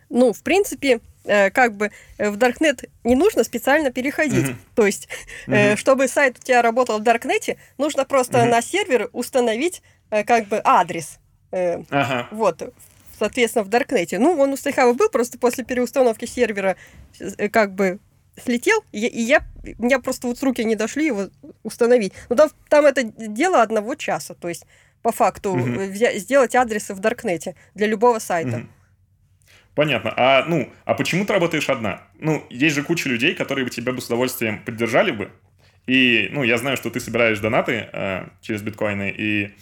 [0.10, 4.48] Ну, в принципе, э, как бы э, в Darknet не нужно специально переходить.
[4.48, 4.58] Мгм.
[4.76, 5.10] То есть,
[5.48, 5.78] э, Мгм.
[5.78, 8.52] чтобы сайт у тебя работал в Даркнете, нужно просто Мгм.
[8.52, 11.20] на сервер установить э, как бы адрес.
[11.52, 12.28] Э, Ага.
[12.32, 12.74] Вот,
[13.18, 14.20] соответственно, в Даркнете.
[14.20, 16.76] Ну, он у Сайхаба был, просто после переустановки сервера
[17.20, 18.00] э, как бы
[18.44, 19.44] слетел, и, я- и я,
[19.80, 21.30] у меня просто вот руки не дошли его
[21.64, 22.14] установить.
[22.30, 24.66] Ну, там, там это дело одного часа, то есть
[25.02, 28.58] по факту э, взя- сделать адресы в Даркнете для любого сайта.
[28.58, 28.70] Мгм.
[29.76, 30.12] Понятно.
[30.18, 32.02] А, ну, а почему ты работаешь одна?
[32.20, 35.32] Ну, есть же куча людей, которые бы тебя бы с удовольствием поддержали бы.
[35.86, 39.54] И, ну, я знаю, что ты собираешь донаты э, через биткоины, и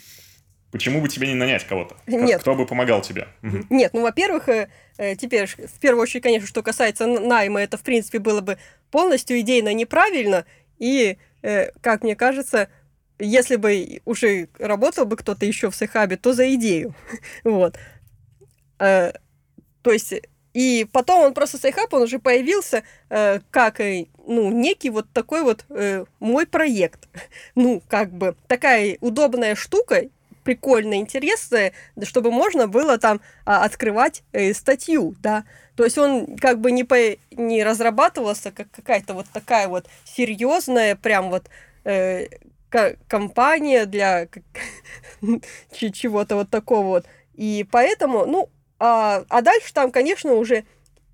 [0.76, 1.96] почему бы тебе не нанять кого-то?
[2.06, 2.42] Ко- Нет.
[2.42, 3.30] Кто бы помогал тебе?
[3.70, 4.68] Нет, ну, во-первых, э,
[4.98, 8.58] э, теперь, в первую очередь, конечно, что касается найма, это, в принципе, было бы
[8.92, 10.46] полностью идейно неправильно,
[10.78, 12.68] и, э, как мне кажется,
[13.20, 16.94] если бы уже работал бы кто-то еще в Сайхабе, то за идею.
[17.46, 17.78] Вот.
[18.80, 19.14] Э,
[19.82, 20.14] То есть,
[20.54, 23.80] и потом он просто Сайхаб, он уже появился э, как,
[24.28, 27.08] ну, некий вот такой вот э, мой проект.
[27.56, 30.04] Ну, как бы, такая удобная штука,
[30.46, 35.44] прикольная, интересная, да, чтобы можно было там а, открывать э, статью, да.
[35.76, 36.96] То есть он как бы не, по,
[37.32, 41.50] не разрабатывался как какая-то вот такая вот серьезная прям вот
[41.84, 42.28] э,
[42.70, 44.30] ко- компания для
[45.72, 47.06] чего-то вот такого вот.
[47.34, 50.64] И поэтому, ну, а, а дальше там, конечно, уже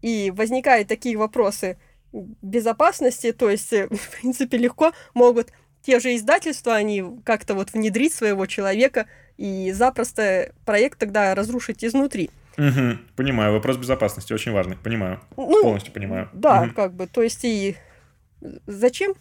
[0.02, 1.78] и возникают такие вопросы
[2.12, 5.52] безопасности, то есть, э, в принципе, легко могут
[5.82, 9.08] те же издательства, они как-то вот внедрить своего человека
[9.38, 12.30] и запросто проект тогда разрушить изнутри.
[12.58, 13.00] Мгм.
[13.16, 14.76] Понимаю, вопрос безопасности очень важный.
[14.78, 15.20] Понимаю.
[15.38, 16.30] Ну, Полностью понимаю.
[16.34, 16.74] да, Мгм.
[16.74, 17.76] как бы, то есть и
[18.68, 19.14] зачем?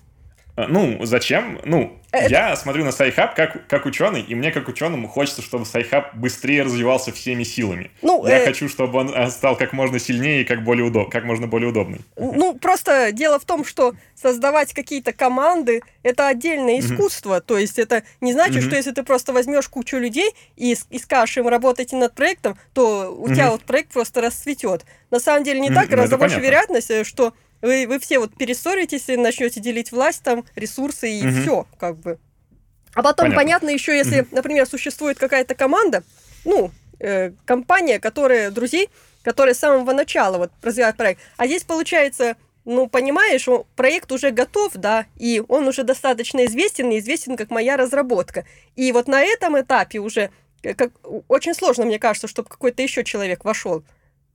[0.64, 1.60] А, Ну, зачем?
[1.64, 5.64] Ну, Это- я смотрю на Сайхаб как, как ученый, и мне как ученому хочется, чтобы
[5.64, 7.90] Сайхаб быстрее развивался всеми силами.
[8.02, 11.10] Ну, Я э, хочу, чтобы он э, стал как можно сильнее и как, более удоб...
[11.10, 12.00] как можно более удобный.
[12.16, 17.40] Ну, просто дело в том, что создавать какие-то команды– это отдельное искусство.
[17.40, 18.62] То есть это не значит, Мгм.
[18.66, 23.14] что если ты просто возьмешь кучу людей и, и скажешь им работайте над проектом, то
[23.16, 23.52] у тебя Мгм.
[23.52, 24.84] вот проект просто расцветет.
[25.10, 27.32] На самом деле не Мгм, так, ну, гораздо больше вероятность, э, что
[27.62, 31.42] вы, вы все вот перессоритесь и начнете делить власть, там, ресурсы и Мгм.
[31.42, 32.18] все, как бы.
[32.94, 33.36] А потом, Понятно.
[33.36, 36.02] понятно, еще если, например, существует какая-то команда,
[36.44, 38.88] ну, э, компания, которая друзей,
[39.22, 41.20] которая с самого начала вот развивает проект.
[41.36, 46.90] А здесь получается, ну, понимаешь, он- проект уже готов, да, и он уже достаточно известен,
[46.90, 48.44] и известен как моя разработка.
[48.76, 50.30] И вот на этом этапе уже
[50.62, 50.90] э, как,
[51.28, 53.82] очень сложно, мне кажется, чтобы какой-то еще человек вошел.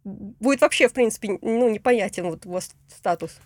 [0.05, 3.37] Будет вообще, в принципе, ну, непонятен вот его с- статус.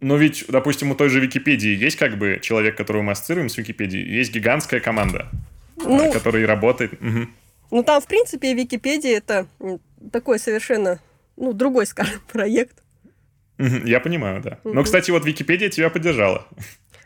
[0.00, 3.56] Но ведь, допустим, у той же Википедии есть как бы человек, которого мы ассоциируем с
[3.58, 5.28] Википедией, есть гигантская команда,
[5.76, 7.00] Ну, которая работает.
[7.00, 7.34] Мгм.
[7.70, 9.46] ну, там, в принципе, Википедия это
[10.12, 10.98] такой совершенно,
[11.36, 12.82] ну, другой, скажем, проект.
[13.58, 14.60] Я понимаю, да.
[14.64, 16.46] Но, кстати, вот Википедия тебя поддержала.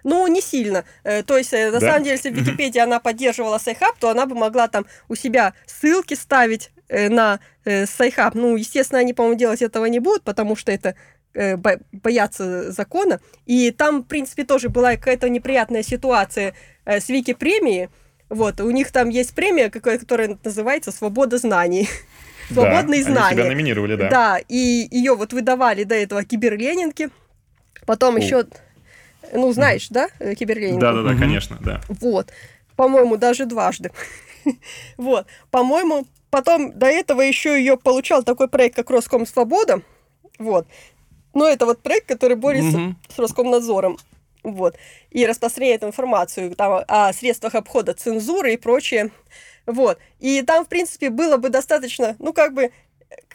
[0.05, 0.85] Ну, не сильно.
[1.05, 1.93] Э, То есть, э, на Да?
[1.93, 2.43] самом деле, если в Мгм.
[2.45, 6.71] Википедии она поддерживала Сайхаб, то она бы могла там у себя ссылки ставить
[7.09, 8.35] на э, Сайхаб.
[8.35, 10.95] Ну, естественно, они, по-моему, делать этого не будут, потому что это
[11.35, 13.21] э, бо- боятся закона.
[13.47, 17.89] И там, в принципе, тоже была какая-то неприятная ситуация э, с Вики-премией.
[18.29, 21.89] Вот, у них там есть премия, какая- которая называется «Свобода знаний».
[22.51, 23.45] Свободные да, Они тебя знания.
[23.45, 24.09] номинировали, да.
[24.11, 27.09] Да, и ее вот выдавали до этого киберленинки.
[27.87, 28.19] Потом О.
[28.19, 28.45] еще,
[29.33, 30.81] ну, знаешь, да, э, киберленинку?
[30.81, 31.19] Да, да, да, Мгм.
[31.21, 31.81] конечно, да.
[31.89, 32.31] Вот.
[32.77, 33.91] по-моему, даже дважды.
[34.97, 39.83] Вот, по-моему, потом до этого еще ее получал такой проект, как Роском Свобода.
[40.39, 40.67] Вот.
[41.35, 42.99] Но это вот проект, который борется Мгм.
[43.15, 43.99] с Роскомнадзором.
[44.43, 44.77] Вот.
[45.11, 49.11] И распространяет информацию там, о средствах обхода цензуры и прочее.
[49.67, 49.99] Вот.
[50.21, 52.73] И там, в принципе, было бы достаточно, ну, как бы,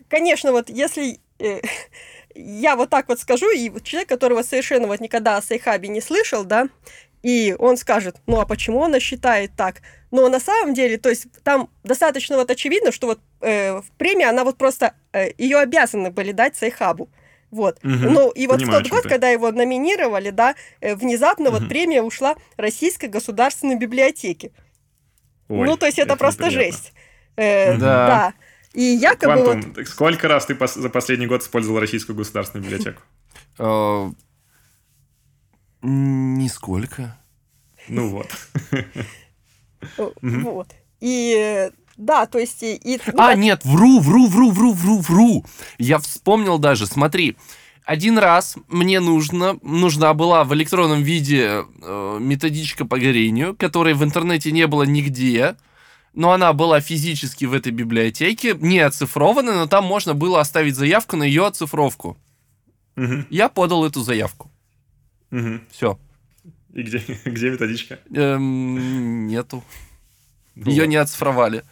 [0.10, 1.62] конечно, вот если э,
[2.36, 6.02] я вот так вот скажу, и вот человек, которого совершенно вот никогда о Сайхабе не
[6.02, 6.68] слышал, да,
[7.24, 9.82] и он скажет, ну, а почему она считает так?
[10.11, 14.43] Но на самом деле, то есть там достаточно вот очевидно, что вот э, премия, она
[14.43, 17.09] вот просто, э, ее обязаны были дать Сайхабу.
[17.51, 17.80] Вот.
[17.84, 18.13] Мгм.
[18.13, 19.09] Ну, и вот Понимаю, в тот год, ты.
[19.09, 21.70] когда его номинировали, да, э, внезапно вот Мгм.
[21.70, 24.51] премия ушла Российской государственной библиотеке.
[25.49, 26.72] Ой, ну, то есть это, просто неприятно.
[26.72, 26.93] жесть.
[27.38, 28.07] Э, Да.
[28.07, 28.34] да.
[28.74, 29.43] И якобы вот...
[29.45, 33.01] Квантум, так сколько раз ты пос- за последний год использовал Российскую государственную библиотеку?
[35.90, 37.18] Нисколько.
[37.88, 38.28] Ну вот.
[40.22, 40.68] Вот.
[41.00, 42.62] И да, то есть...
[42.62, 45.46] И, А, нет, вру, вру, вру, вру, вру, вру.
[45.78, 47.38] Я вспомнил даже, смотри.
[47.86, 54.04] Один раз мне нужно, нужна была в электронном виде э, методичка по горению, которой в
[54.04, 55.56] интернете не было нигде,
[56.14, 61.16] но она была физически в этой библиотеке, не оцифрована, но там можно было оставить заявку
[61.16, 62.18] на ее оцифровку.
[62.98, 64.52] Мгм, Я подал эту заявку.
[65.32, 65.62] Мгм.
[65.72, 66.00] Все.
[66.74, 68.00] И где, где методичка?
[68.14, 69.64] Эм, нету.
[70.56, 71.64] Ну Ее вот, не оцифровали.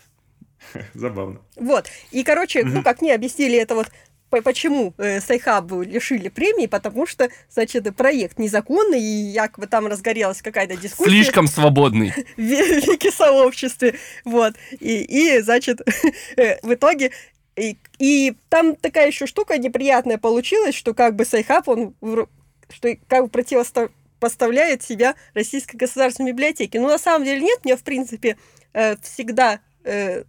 [0.93, 1.41] Забавно.
[1.55, 1.87] Вот.
[2.11, 3.91] И, короче, ну, как мне объяснили это вот
[4.29, 10.41] по- почему э, Sci-Hub'у лишили премии, потому что, значит, проект незаконный, и якобы там разгорелась
[10.41, 12.11] какая-то дискуссия Слишком свободный.
[12.37, 13.95] в ве- вики-сообществе.
[14.23, 14.55] Вот.
[14.79, 15.81] И, и значит,
[16.37, 17.11] э, в итоге...
[17.55, 21.95] И, и там такая еще штука неприятная получилась, что как бы Sci-Hub, он
[22.69, 26.79] что как бы противопоставляет себя Российской государственной библиотеке.
[26.79, 28.37] Ну, на самом деле нет, мне, в принципе,
[28.73, 30.23] э, всегда, э,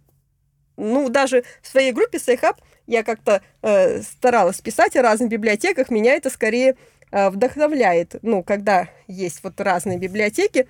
[0.75, 6.15] ну, даже в своей группе Sci-Hub я как-то э, старалась писать о разных библиотеках, меня
[6.15, 6.75] это скорее
[7.09, 10.67] вдохновляет, ну, когда есть вот разные библиотеки,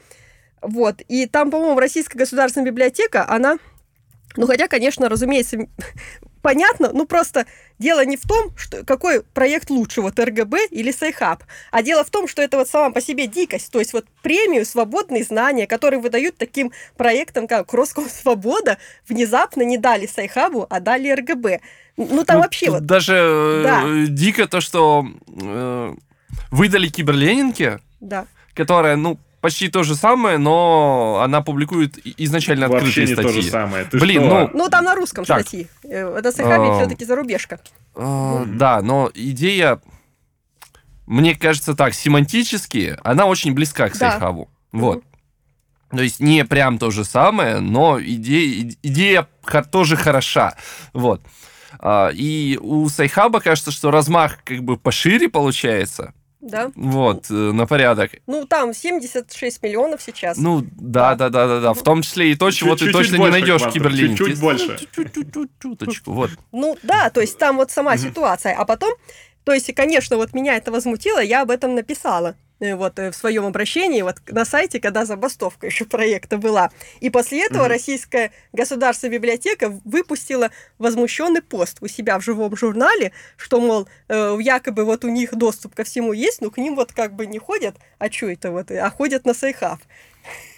[0.61, 3.57] вот, и там, по-моему, Российская государственная библиотека, она,
[4.35, 5.57] ну, хотя, конечно, разумеется,
[6.47, 7.45] понятно, ну, просто
[7.77, 12.09] дело не в том, что, какой проект лучше, вот РГБ или Sci-Hub, а дело в
[12.09, 15.99] том, что это вот сама по себе дикость, то есть вот премию «Свободные знания», которые
[15.99, 18.77] выдают таким проектам, как Роскомсвобода,
[19.09, 21.59] внезапно не дали Sci-Hub'у, а дали РГБ.
[21.97, 22.85] Ну, там Ну, вообще вот...
[22.85, 23.83] Даже э, Да.
[24.07, 25.05] дико то, что
[25.41, 25.95] э,
[26.49, 28.25] выдали Киберленинке, Да.
[28.53, 33.31] которая, ну, почти то же самое, но она публикует изначально Вообще открытые не статьи.
[33.33, 33.85] то же самое.
[33.85, 34.49] Ты Блин, что?
[34.53, 35.41] ну, Ну, там на русском Так.
[35.41, 35.67] статьи.
[35.83, 37.59] Э, Это Sci-Hub и А, все-таки зарубежка.
[37.95, 38.57] Мгм.
[38.57, 39.79] Да, но идея,
[41.05, 44.11] мне кажется так, семантически, она очень близка к Да.
[44.11, 44.49] Sci-Hub'у.
[44.73, 45.01] Вот.
[45.91, 49.27] То есть не прям то же самое, но идея, идея
[49.71, 50.55] тоже хороша.
[50.91, 51.21] Вот.
[51.79, 56.13] А, И у Sci-Hub'а кажется, что размах как бы пошире получается.
[56.39, 56.71] Да.
[56.75, 58.11] Вот, э, на порядок.
[58.27, 60.37] Ну, там 76 миллионов сейчас.
[60.37, 61.73] Ну, да, да, да, да, да.
[61.73, 64.17] В том числе и то, чего ты точно не найдешь в Квантум, Киберленинке.
[64.17, 64.77] чуть-чуть больше.
[64.95, 66.31] Чуть-чуть, чуточку, вот.
[66.51, 68.55] Ну да, то есть там вот сама ситуация.
[68.55, 68.93] А потом,
[69.43, 73.45] то есть, конечно, вот меня это возмутило, я об этом написала вот э, в своем
[73.45, 76.71] обращении вот на сайте, когда забастовка еще проекта была.
[76.99, 77.71] И после этого Мгм.
[77.71, 84.85] Российская государственная библиотека выпустила возмущенный пост у себя в живом журнале, что, мол, э, якобы
[84.85, 87.75] вот у них доступ ко всему есть, но к ним вот как бы не ходят,
[87.99, 89.79] а что это вот, а ходят на Sci-Hub.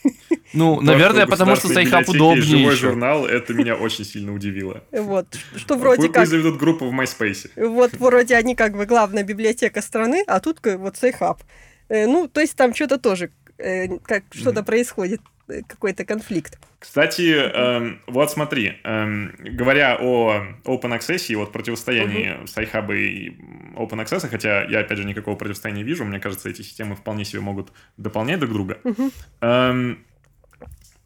[0.53, 2.87] Ну, То, наверное, что потому что Sci-Hub удобнее живой еще.
[2.87, 4.83] журнал, это меня очень сильно удивило.
[4.91, 6.27] Вот, что вроде Пусть как...
[6.27, 7.51] заведут группу в MySpace.
[7.55, 11.43] Вот вроде они как бы главная библиотека страны, а тут вот Sci-Hub.
[11.89, 16.57] Э, Ну, то есть там что-то тоже, э, как что-то происходит, э, какой-то конфликт.
[16.79, 23.31] Кстати, эм, вот смотри, эм, говоря о Open Access и вот противостоянии Sci-Hub'а и
[23.75, 27.25] Open Access, хотя я, опять же, никакого противостояния не вижу, мне кажется, эти системы вполне
[27.25, 28.77] себе могут дополнять друг друга.
[28.83, 29.11] Мгм.
[29.41, 30.05] Эм,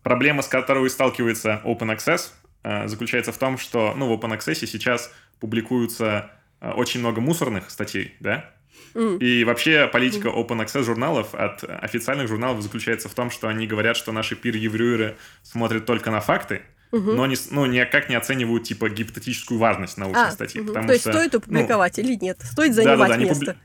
[0.03, 2.31] проблема, с которой сталкивается Open Access,
[2.63, 6.31] э, заключается в том, что ну, в Open Access сейчас публикуются
[6.61, 8.49] очень много мусорных статей, да?
[8.95, 13.97] И вообще политика Open Access журналов от официальных журналов заключается в том, что они говорят,
[13.97, 16.61] что наши пир-ревьюеры смотрят только на факты,
[16.91, 17.15] Мгм.
[17.15, 20.61] но не, ну, никак не оценивают типа гипотетическую важность научной А, статьи.
[20.61, 20.67] мгм.
[20.67, 22.39] потому то есть что, стоит ну, опубликовать или нет?
[22.43, 23.57] Стоит занимать они место?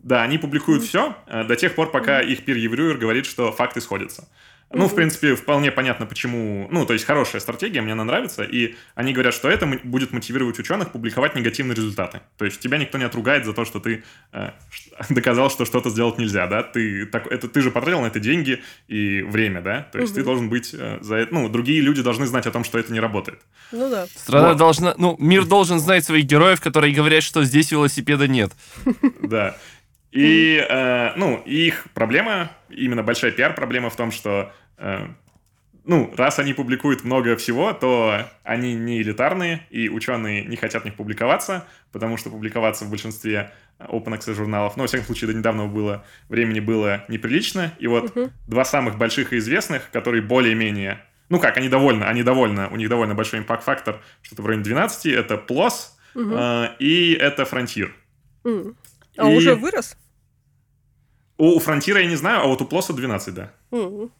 [0.00, 4.28] Да, они публикуют все до тех пор, пока их пир-ревьюер говорит, что факты сходятся.
[4.72, 6.68] Ну, в принципе, вполне понятно, почему...
[6.72, 10.58] Ну, то есть хорошая стратегия, мне она нравится, и они говорят, что это будет мотивировать
[10.58, 12.20] ученых публиковать негативные результаты.
[12.36, 14.02] То есть тебя никто не отругает за то, что ты
[14.32, 14.50] э,
[15.10, 16.64] доказал, что что-то сделать нельзя, да?
[16.64, 19.82] Ты, так, это, ты же потратил на это деньги и время, да?
[19.92, 21.32] То есть ты должен быть э, за это...
[21.32, 23.40] Ну, другие люди должны знать о том, что это не работает.
[23.70, 24.06] Ну да.
[24.16, 24.56] Страна Вот.
[24.56, 24.94] должна...
[24.98, 28.50] Ну, мир должен знать своих героев, которые говорят, что здесь велосипеда нет.
[29.22, 29.56] Да.
[30.16, 35.08] И, э, ну, их проблема, именно большая пиар-проблема в том, что, э,
[35.84, 40.84] ну, раз они публикуют много всего, то они не элитарные, и ученые не хотят в
[40.86, 45.36] них публиковаться, потому что публиковаться в большинстве open access журналов, ну, во всяком случае, до
[45.38, 50.98] недавнего было, времени было неприлично, и вот два самых больших и известных, которые более-менее,
[51.28, 55.06] ну как, они довольны, они довольны, у них довольно большой импакт-фактор, что-то в районе 12,
[55.06, 57.90] это PLOS э, и это Frontiers.
[58.44, 58.76] М.
[59.18, 59.96] А И- уже вырос?
[61.38, 63.52] У, у Frontier'а я не знаю, а вот у PLOS'а 12, да.
[63.72, 64.10] М.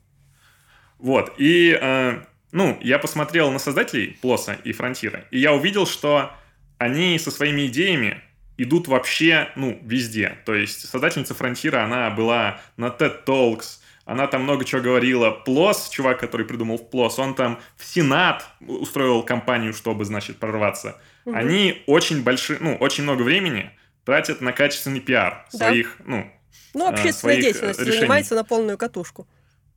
[0.98, 6.30] Вот, и, э, ну, я посмотрел на создателей PLOS'а и Frontier'а, и я увидел, что
[6.78, 8.20] они со своими идеями
[8.58, 10.38] идут вообще, ну, везде.
[10.46, 15.30] То есть создательница Frontier'а, она была на TED Talks, она там много чего говорила.
[15.30, 21.00] PLOS, чувак, который придумал PLOS, он там в Сенат устроил кампанию, чтобы, значит, прорваться.
[21.26, 23.70] Они очень большие, ну, очень много времени
[24.04, 25.58] тратят на качественный пиар Да.
[25.66, 26.30] своих, ну,
[26.78, 28.00] Ну, э, общественной своих, э, деятельностью решений.
[28.00, 29.26] занимается на полную катушку.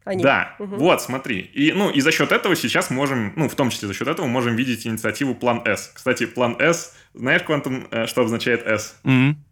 [0.06, 0.24] Они.
[0.24, 0.78] Да, Мгм.
[0.78, 1.40] вот, смотри.
[1.40, 4.26] И, ну, и за счет этого сейчас можем, ну, в том числе за счет этого
[4.28, 5.92] можем видеть инициативу Plan S.
[5.94, 8.96] Кстати, Plan S, знаешь, Квантум, э, что обозначает S?
[9.04, 9.44] М,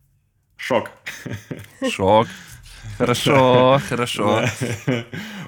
[0.57, 0.89] Шок.
[1.91, 2.27] Шок.
[2.97, 4.43] Хорошо, хорошо.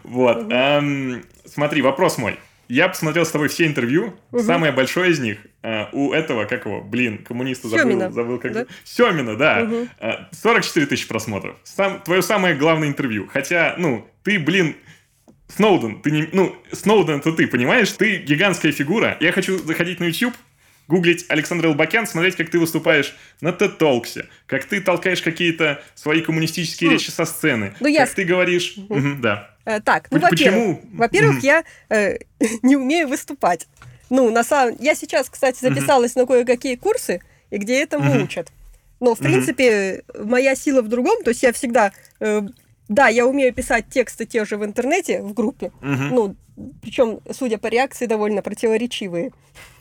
[0.03, 0.51] Вот.
[0.51, 2.39] эм, Смотри, вопрос мой.
[2.67, 4.13] Я посмотрел с тобой все интервью.
[4.37, 8.53] Самое большое из них э, у этого, как его, блин, коммуниста Сёмина, забыл, забыл как
[8.53, 8.65] да?
[8.83, 9.59] Семина, да.
[9.61, 9.89] Мгм.
[9.99, 11.55] Э, 44 тысячи просмотров.
[11.63, 13.27] Сам, твое самое главное интервью.
[13.31, 14.75] Хотя, ну, ты, блин,
[15.47, 16.29] Сноуден, ты не...
[16.31, 17.91] Ну, Сноуден это ты, понимаешь?
[17.91, 19.17] Ты гигантская фигура.
[19.19, 20.35] Я хочу заходить на YouTube,
[20.87, 26.21] гуглить Александр Элбакян, смотреть, как ты выступаешь на TED Talks, как ты толкаешь какие-то свои
[26.21, 26.93] коммунистические Хм.
[26.93, 28.75] речи со сцены, Ну, я как ты говоришь...
[28.89, 29.55] Мгм, да.
[29.65, 30.81] Э, так, ну, во-первых, почему?
[30.93, 31.45] во-первых, Мгм.
[31.45, 32.17] я э,
[32.63, 33.67] не умею выступать.
[34.09, 34.75] Ну, на самом...
[34.79, 38.23] Я сейчас, кстати, записалась на кое-какие курсы, и где этому Мгм.
[38.23, 38.51] учат.
[38.99, 41.23] Но, в принципе, моя сила в другом.
[41.23, 41.91] То есть я всегда...
[42.19, 42.41] э,
[42.89, 45.71] да, я умею писать тексты те же в интернете, в группе.
[45.81, 46.09] Мгм.
[46.15, 46.35] Ну,
[46.81, 49.31] причем, судя по реакции, довольно противоречивые.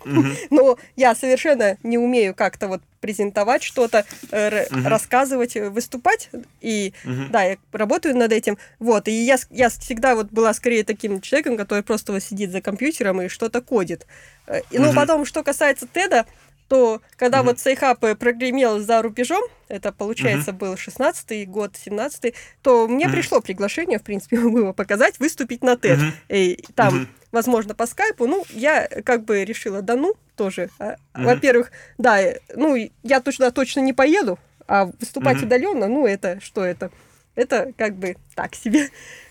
[0.04, 0.36] Мгм.
[0.50, 4.86] Но я совершенно не умею как-то вот презентовать что-то, э, Мгм.
[4.86, 6.30] рассказывать, э, выступать.
[6.60, 7.30] И Мгм.
[7.32, 8.58] да, я работаю над этим.
[8.78, 12.60] Вот, и я, я всегда вот была скорее таким человеком, который просто вот сидит за
[12.60, 14.06] компьютером и что-то кодит.
[14.46, 14.94] Э, И, ну, Мгм.
[14.96, 16.26] потом, что касается Теда,
[16.68, 17.46] то когда Мгм.
[17.46, 23.14] вот Сейхап прогремел за рубежом, это, получается, был 16-й год, 17-й, то мне Мгм.
[23.16, 25.98] пришло приглашение, в принципе, могу его показать, выступить на Тед.
[25.98, 26.12] Мгм.
[26.28, 27.08] И там, Мгм.
[27.32, 28.26] возможно, по скайпу.
[28.26, 30.70] Ну, я как бы решила, да ну, тоже.
[30.78, 30.96] Мгм.
[31.14, 35.46] Во-первых, да, э, ну, я точно точно не поеду, а выступать Мгм.
[35.46, 36.90] удаленно, ну, это что это?
[37.34, 38.88] Это как бы так себе.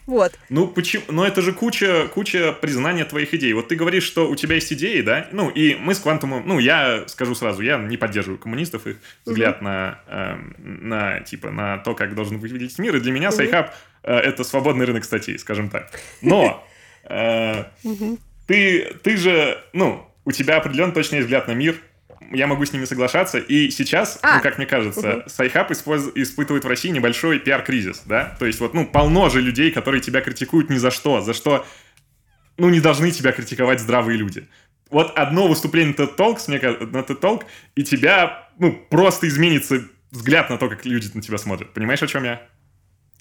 [0.08, 0.40] Вот.
[0.50, 1.04] Ну, почему?
[1.10, 3.52] Но это же куча, куча признания твоих идей.
[3.52, 5.28] Вот ты говоришь, что у тебя есть идеи, да?
[5.34, 8.96] Ну, и мы с Квантумом, ну, я скажу сразу, я не поддерживаю коммунистов, их
[9.26, 12.96] взгляд на, эм, на, типа, на то, как должен выглядеть мир.
[12.96, 13.36] И для меня Мгм.
[13.36, 13.74] Sci-Hub
[14.04, 15.92] э, это свободный рынок статей, скажем так.
[16.22, 16.66] Но
[17.04, 17.66] э,
[18.48, 21.76] ты, ты же, ну, у тебя определенно точно есть взгляд на мир.
[22.32, 23.38] Я могу с ними соглашаться.
[23.38, 24.36] И сейчас, А.
[24.38, 25.30] ну, как мне кажется, Мгм.
[25.30, 28.36] Sci-Hub испытывает в России небольшой пиар-кризис, да?
[28.40, 31.66] То есть вот, ну, полно же людей, которые тебя критикуют ни за что, за что,
[32.58, 34.48] ну, не должны тебя критиковать здравые люди.
[34.90, 37.44] Вот одно выступление на TED Talks, мне кажется, на TED Talk,
[37.76, 41.74] и тебя, ну, просто изменится взгляд на то, как люди на тебя смотрят.
[41.74, 42.42] Понимаешь, о чем я?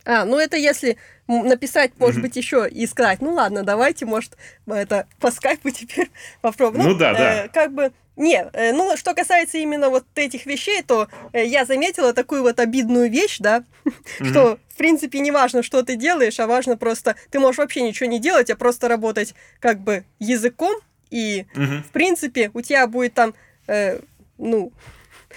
[0.07, 0.97] А, ну это если
[1.27, 4.37] написать, может быть, еще и сказать, ну ладно, давайте, может,
[4.67, 6.85] это по скайпу теперь попробуем.
[6.85, 7.49] Ну да, да.
[7.53, 12.13] Как бы, не, э, ну что касается именно вот этих вещей, то э, я заметила
[12.13, 13.65] такую вот обидную вещь, да,
[14.23, 18.09] что, в принципе, не важно, что ты делаешь, а важно просто, ты можешь вообще ничего
[18.09, 20.75] не делать, а просто работать как бы языком,
[21.11, 23.35] и, в принципе, у тебя будет там,
[23.67, 24.01] э,
[24.39, 24.73] ну,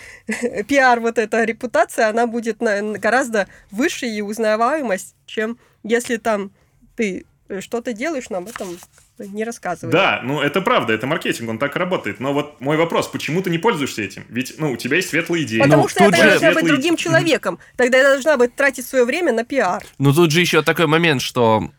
[0.68, 6.52] пиар, вот эта репутация, она будет на- на гораздо выше и узнаваемость, чем если там
[6.95, 8.78] ты э, что-то делаешь, нам об этом
[9.18, 9.91] не рассказываешь.
[9.93, 12.20] Да, ну это правда, это маркетинг, он так и работает.
[12.20, 14.24] Но вот мой вопрос, почему ты не пользуешься этим?
[14.30, 15.60] Ведь, ну, у тебя есть светлые идеи.
[15.60, 17.60] Потому Ну, что я же- должна быть Светлые- другим человеком.
[17.76, 19.84] Тогда я должна быть тратить свое время на пиар.
[19.97, 21.70] Ну, тут же еще такой момент, что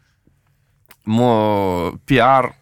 [1.05, 2.55] мо, пиар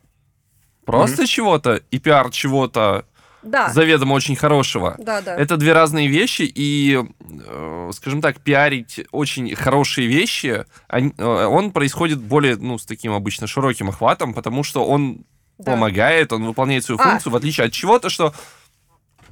[0.85, 3.05] просто чего-то и пиар чего-то
[3.43, 4.97] Да, заведомо очень хорошего.
[4.99, 5.37] да, да.
[5.37, 6.99] Это две разные вещи, и
[7.47, 13.13] э, скажем так, пиарить очень хорошие вещи, они- э, он происходит более, ну, с таким
[13.13, 15.25] обычно широким охватом, потому что он
[15.59, 15.73] Да.
[15.73, 17.05] помогает, он выполняет свою А.
[17.05, 18.35] функцию, в отличие от чего-то, что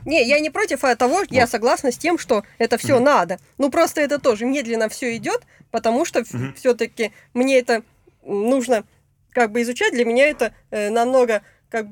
[0.05, 3.39] Не, я не против а того, я согласна с тем, что это все надо.
[3.59, 5.43] Ну просто это тоже медленно все идет,
[5.73, 6.55] потому что Мгм.
[6.55, 7.83] все-таки мне это
[8.25, 8.85] нужно
[9.33, 9.93] как бы изучать.
[9.95, 11.87] Для меня это э, намного как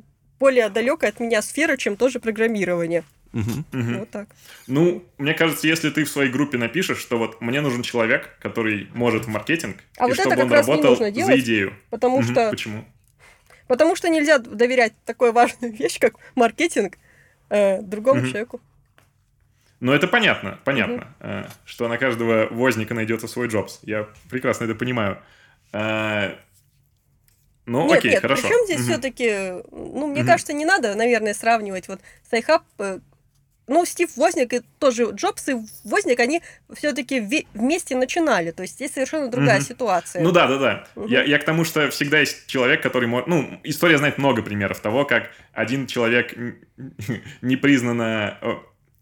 [0.44, 3.02] более далекая от меня сфера, чем тоже программирование.
[3.32, 3.64] Мгм.
[3.72, 3.98] Мгм.
[4.00, 4.28] Вот так.
[4.66, 8.86] Ну, мне кажется, если ты в своей группе напишешь, что вот мне нужен человек, который
[8.92, 11.12] может в маркетинг, А и вот это чтобы как он раз не работал нужно за
[11.12, 11.72] делать, идею.
[11.88, 12.26] Потому Мгм.
[12.34, 12.84] что Почему?
[13.68, 16.98] потому что нельзя доверять такой важную вещь, как маркетинг,
[17.48, 18.28] э, другому Мгм.
[18.28, 18.60] человеку.
[19.80, 23.80] Ну, это понятно, понятно, э, что на каждого Возняка найдется свой Джобс.
[23.82, 25.16] Я прекрасно это понимаю.
[25.72, 26.34] Э,
[27.66, 28.42] Ну, нет, окей, нет, хорошо.
[28.42, 28.88] причем здесь Мгм.
[28.92, 29.30] все-таки,
[29.70, 30.30] ну, мне Мгм.
[30.30, 32.00] кажется, не надо, наверное, сравнивать вот
[32.30, 32.62] Sci-Hub.
[32.78, 32.98] э,
[33.66, 35.54] Ну, Стив Возняк и тоже Джобс и
[35.84, 36.42] Возняк, они
[36.74, 37.18] все-таки
[37.54, 38.50] вместе начинали.
[38.50, 39.64] То есть здесь совершенно другая Мгм.
[39.66, 40.22] ситуация.
[40.22, 40.86] Ну да, да, да.
[40.96, 41.06] Мгм.
[41.06, 43.26] Я, я к тому, что всегда есть человек, который может...
[43.26, 46.34] Ну, история знает много примеров того, как один человек
[47.40, 48.38] непризнанно...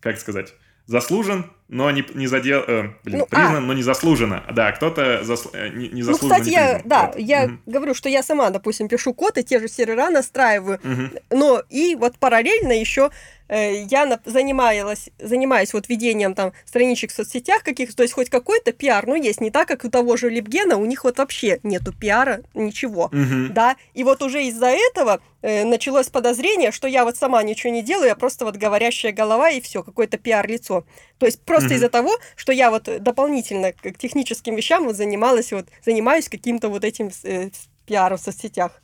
[0.00, 0.54] Как сказать?
[0.86, 2.62] Заслужен, но не, не задел...
[2.66, 3.34] э, блин, Ну, а.
[3.34, 4.44] признан, но не заслуженно.
[4.52, 7.18] Да, кто-то засл- э, не, не Ну, заслуженно кстати, не я, да, Вот.
[7.18, 7.60] я Мгм.
[7.64, 11.12] говорю, что я сама, допустим, пишу код и те же сервера настраиваю, Мгм.
[11.30, 13.10] но и вот параллельно еще
[13.48, 18.72] э, я занималась, занимаюсь вот ведением там страничек в соцсетях каких-то, то есть хоть какой-то
[18.72, 21.92] пиар, ну, есть, не так, как у того же Липгена, у них вот вообще нету
[21.92, 23.10] пиара, ничего.
[23.12, 23.52] Мгм.
[23.52, 27.82] Да, и вот уже из-за этого э, началось подозрение, что я вот сама ничего не
[27.82, 30.84] делаю, я просто вот говорящая голова и все, какое-то пиар-лицо.
[31.18, 31.74] То есть просто Мгм.
[31.76, 36.84] из-за того, что я вот дополнительно к техническим вещам вот занималась, вот занимаюсь каким-то вот
[36.84, 37.50] этим э,
[37.86, 38.80] пиаром в соцсетях.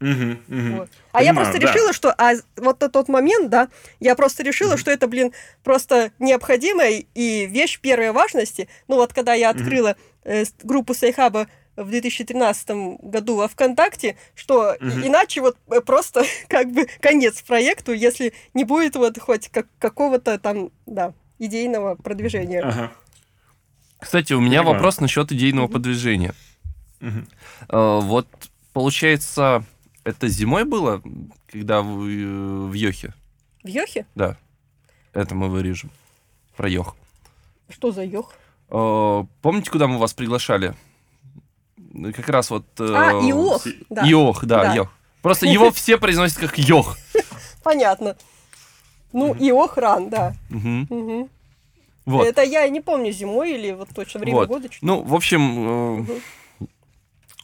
[0.00, 0.42] Мгм.
[0.48, 0.76] Мгм.
[0.78, 0.90] Вот.
[1.12, 1.72] А я Понимаю, просто да.
[1.72, 3.68] решила, что а вот на тот момент, да,
[4.00, 4.78] я просто решила, Мгм.
[4.78, 5.32] что это, блин,
[5.62, 8.68] просто необходимая и вещь первой важности.
[8.88, 14.76] Ну вот когда я открыла э, с- группу Sci-Hub'а в 2013 году во ВКонтакте, что
[14.80, 15.06] Мгм.
[15.06, 20.36] иначе вот э, просто как бы конец проекту, если не будет вот хоть как, какого-то
[20.40, 21.14] там, да,
[21.46, 22.62] идейного продвижения.
[22.62, 22.92] Ага.
[23.98, 24.74] Кстати, у меня Понимаю.
[24.76, 25.72] вопрос насчет идейного Мгм.
[25.72, 26.34] продвижения.
[27.00, 27.26] Мгм.
[27.68, 28.26] Э, Вот,
[28.72, 29.64] получается,
[30.04, 31.02] это зимой было,
[31.52, 33.12] когда вы э, в Йохе?
[33.64, 34.06] В Йохе?
[34.14, 34.36] Да.
[35.12, 35.90] Это мы вырежем.
[36.56, 36.96] Про Йох.
[37.68, 38.32] Что за Йох?
[38.70, 40.74] Э, Помните, куда мы вас приглашали?
[42.16, 42.64] Как раз вот...
[42.80, 44.04] э, А, Иох, си- да.
[44.06, 44.74] Йох, да, Да.
[44.74, 44.88] Йох.
[45.22, 46.96] Просто его все произносят как Йох.
[47.62, 48.16] Понятно.
[49.12, 50.34] Ну, Иох ран, да.
[50.50, 50.86] Мгм.
[50.90, 51.28] Мгм.
[52.06, 52.26] Вот.
[52.26, 54.48] Это я не помню, зимой или вот точно время Вот.
[54.48, 54.68] года.
[54.68, 56.08] чуть- Ну, в общем, Мгм.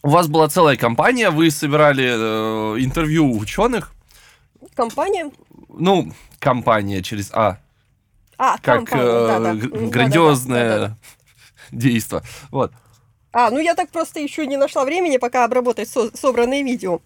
[0.03, 2.05] у вас была целая компания, вы собирали
[2.75, 3.93] э, интервью ученых.
[4.75, 5.31] Компания.
[5.69, 7.57] Ну, компания через А,
[8.37, 10.97] А, как компания, э, грандиозное да-да-да.
[11.71, 12.23] действо.
[12.51, 12.71] Вот.
[13.31, 16.99] А, ну я так просто еще не нашла времени, пока обработать со- собранные видео.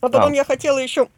[0.00, 0.34] А потом А.
[0.36, 1.08] я хотела еще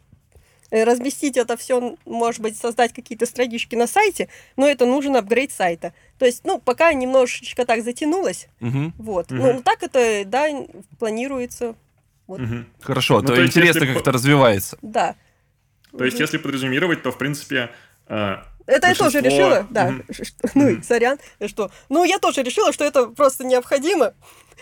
[0.71, 5.93] разместить это все, может быть, создать какие-то странички на сайте, но это нужен апгрейд сайта.
[6.17, 8.93] То есть, ну, пока немножечко так затянулось, Мгм.
[8.97, 9.31] вот.
[9.31, 9.41] Мгм.
[9.41, 10.47] Ну, так это, да,
[10.99, 11.75] планируется,
[12.27, 12.65] Мгм.
[12.81, 14.79] Хорошо, Ну, то, то есть, интересно, если как это развивается.
[14.81, 15.15] да.
[15.95, 17.69] То есть, если подразумировать, то, в принципе,
[18.07, 20.83] э, Это я тоже Большинство- решила, да, что- ну, и Мгм.
[20.83, 24.15] сорян, что, ну, я тоже решила, что это просто необходимо,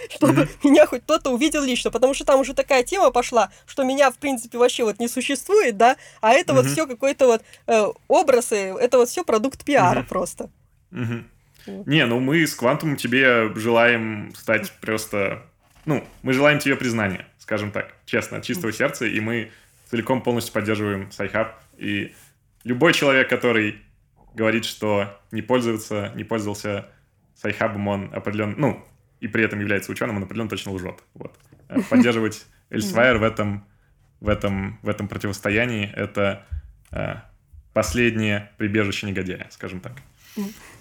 [0.10, 4.12] чтобы меня хоть кто-то увидел лично, потому что там уже такая тема пошла, что меня,
[4.12, 8.56] в принципе, вообще вот не существует, да, а это вот все какой-то вот э, образы,
[8.56, 10.50] это вот все продукт пиара просто.
[11.66, 11.88] Вот.
[11.88, 15.44] Не, ну мы с Квантумом тебе желаем стать просто...
[15.86, 19.52] Ну, мы желаем тебе признания, скажем так, честно, от чистого сердца, и мы
[19.90, 21.60] целиком полностью поддерживаем Sci-Hub.
[21.78, 22.14] И
[22.64, 23.82] любой человек, который
[24.34, 26.88] говорит, что не пользуется, не пользовался
[27.36, 28.56] Sci-Hub ом, он определенно...
[28.58, 28.86] Ну,
[29.24, 31.04] и при этом является ученым, он определенно точно лжет.
[31.14, 31.38] Вот.
[31.70, 33.66] Э, Поддерживать Эльсвайр в этом,
[34.20, 36.46] в этом, в этом противостоянии— это
[36.92, 37.16] э,
[37.74, 39.94] последнее прибежище негодяя, скажем так.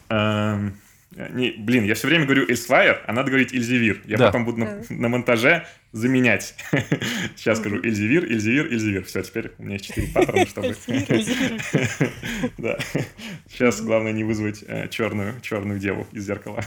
[0.09, 0.77] Эм,
[1.15, 4.01] не, блин, я все время говорю Эльсвайр, а надо говорить Эльзевир.
[4.07, 4.27] Я Да.
[4.27, 6.55] потом буду на, на монтаже заменять.
[7.37, 9.05] Сейчас скажу Эльзевир, Эльзевир, Эльзевир.
[9.05, 10.75] Все, теперь у меня есть четыре паттерна, чтобы...
[12.59, 12.79] Да.
[13.49, 16.65] Сейчас главное не вызвать черную, черную деву из зеркала.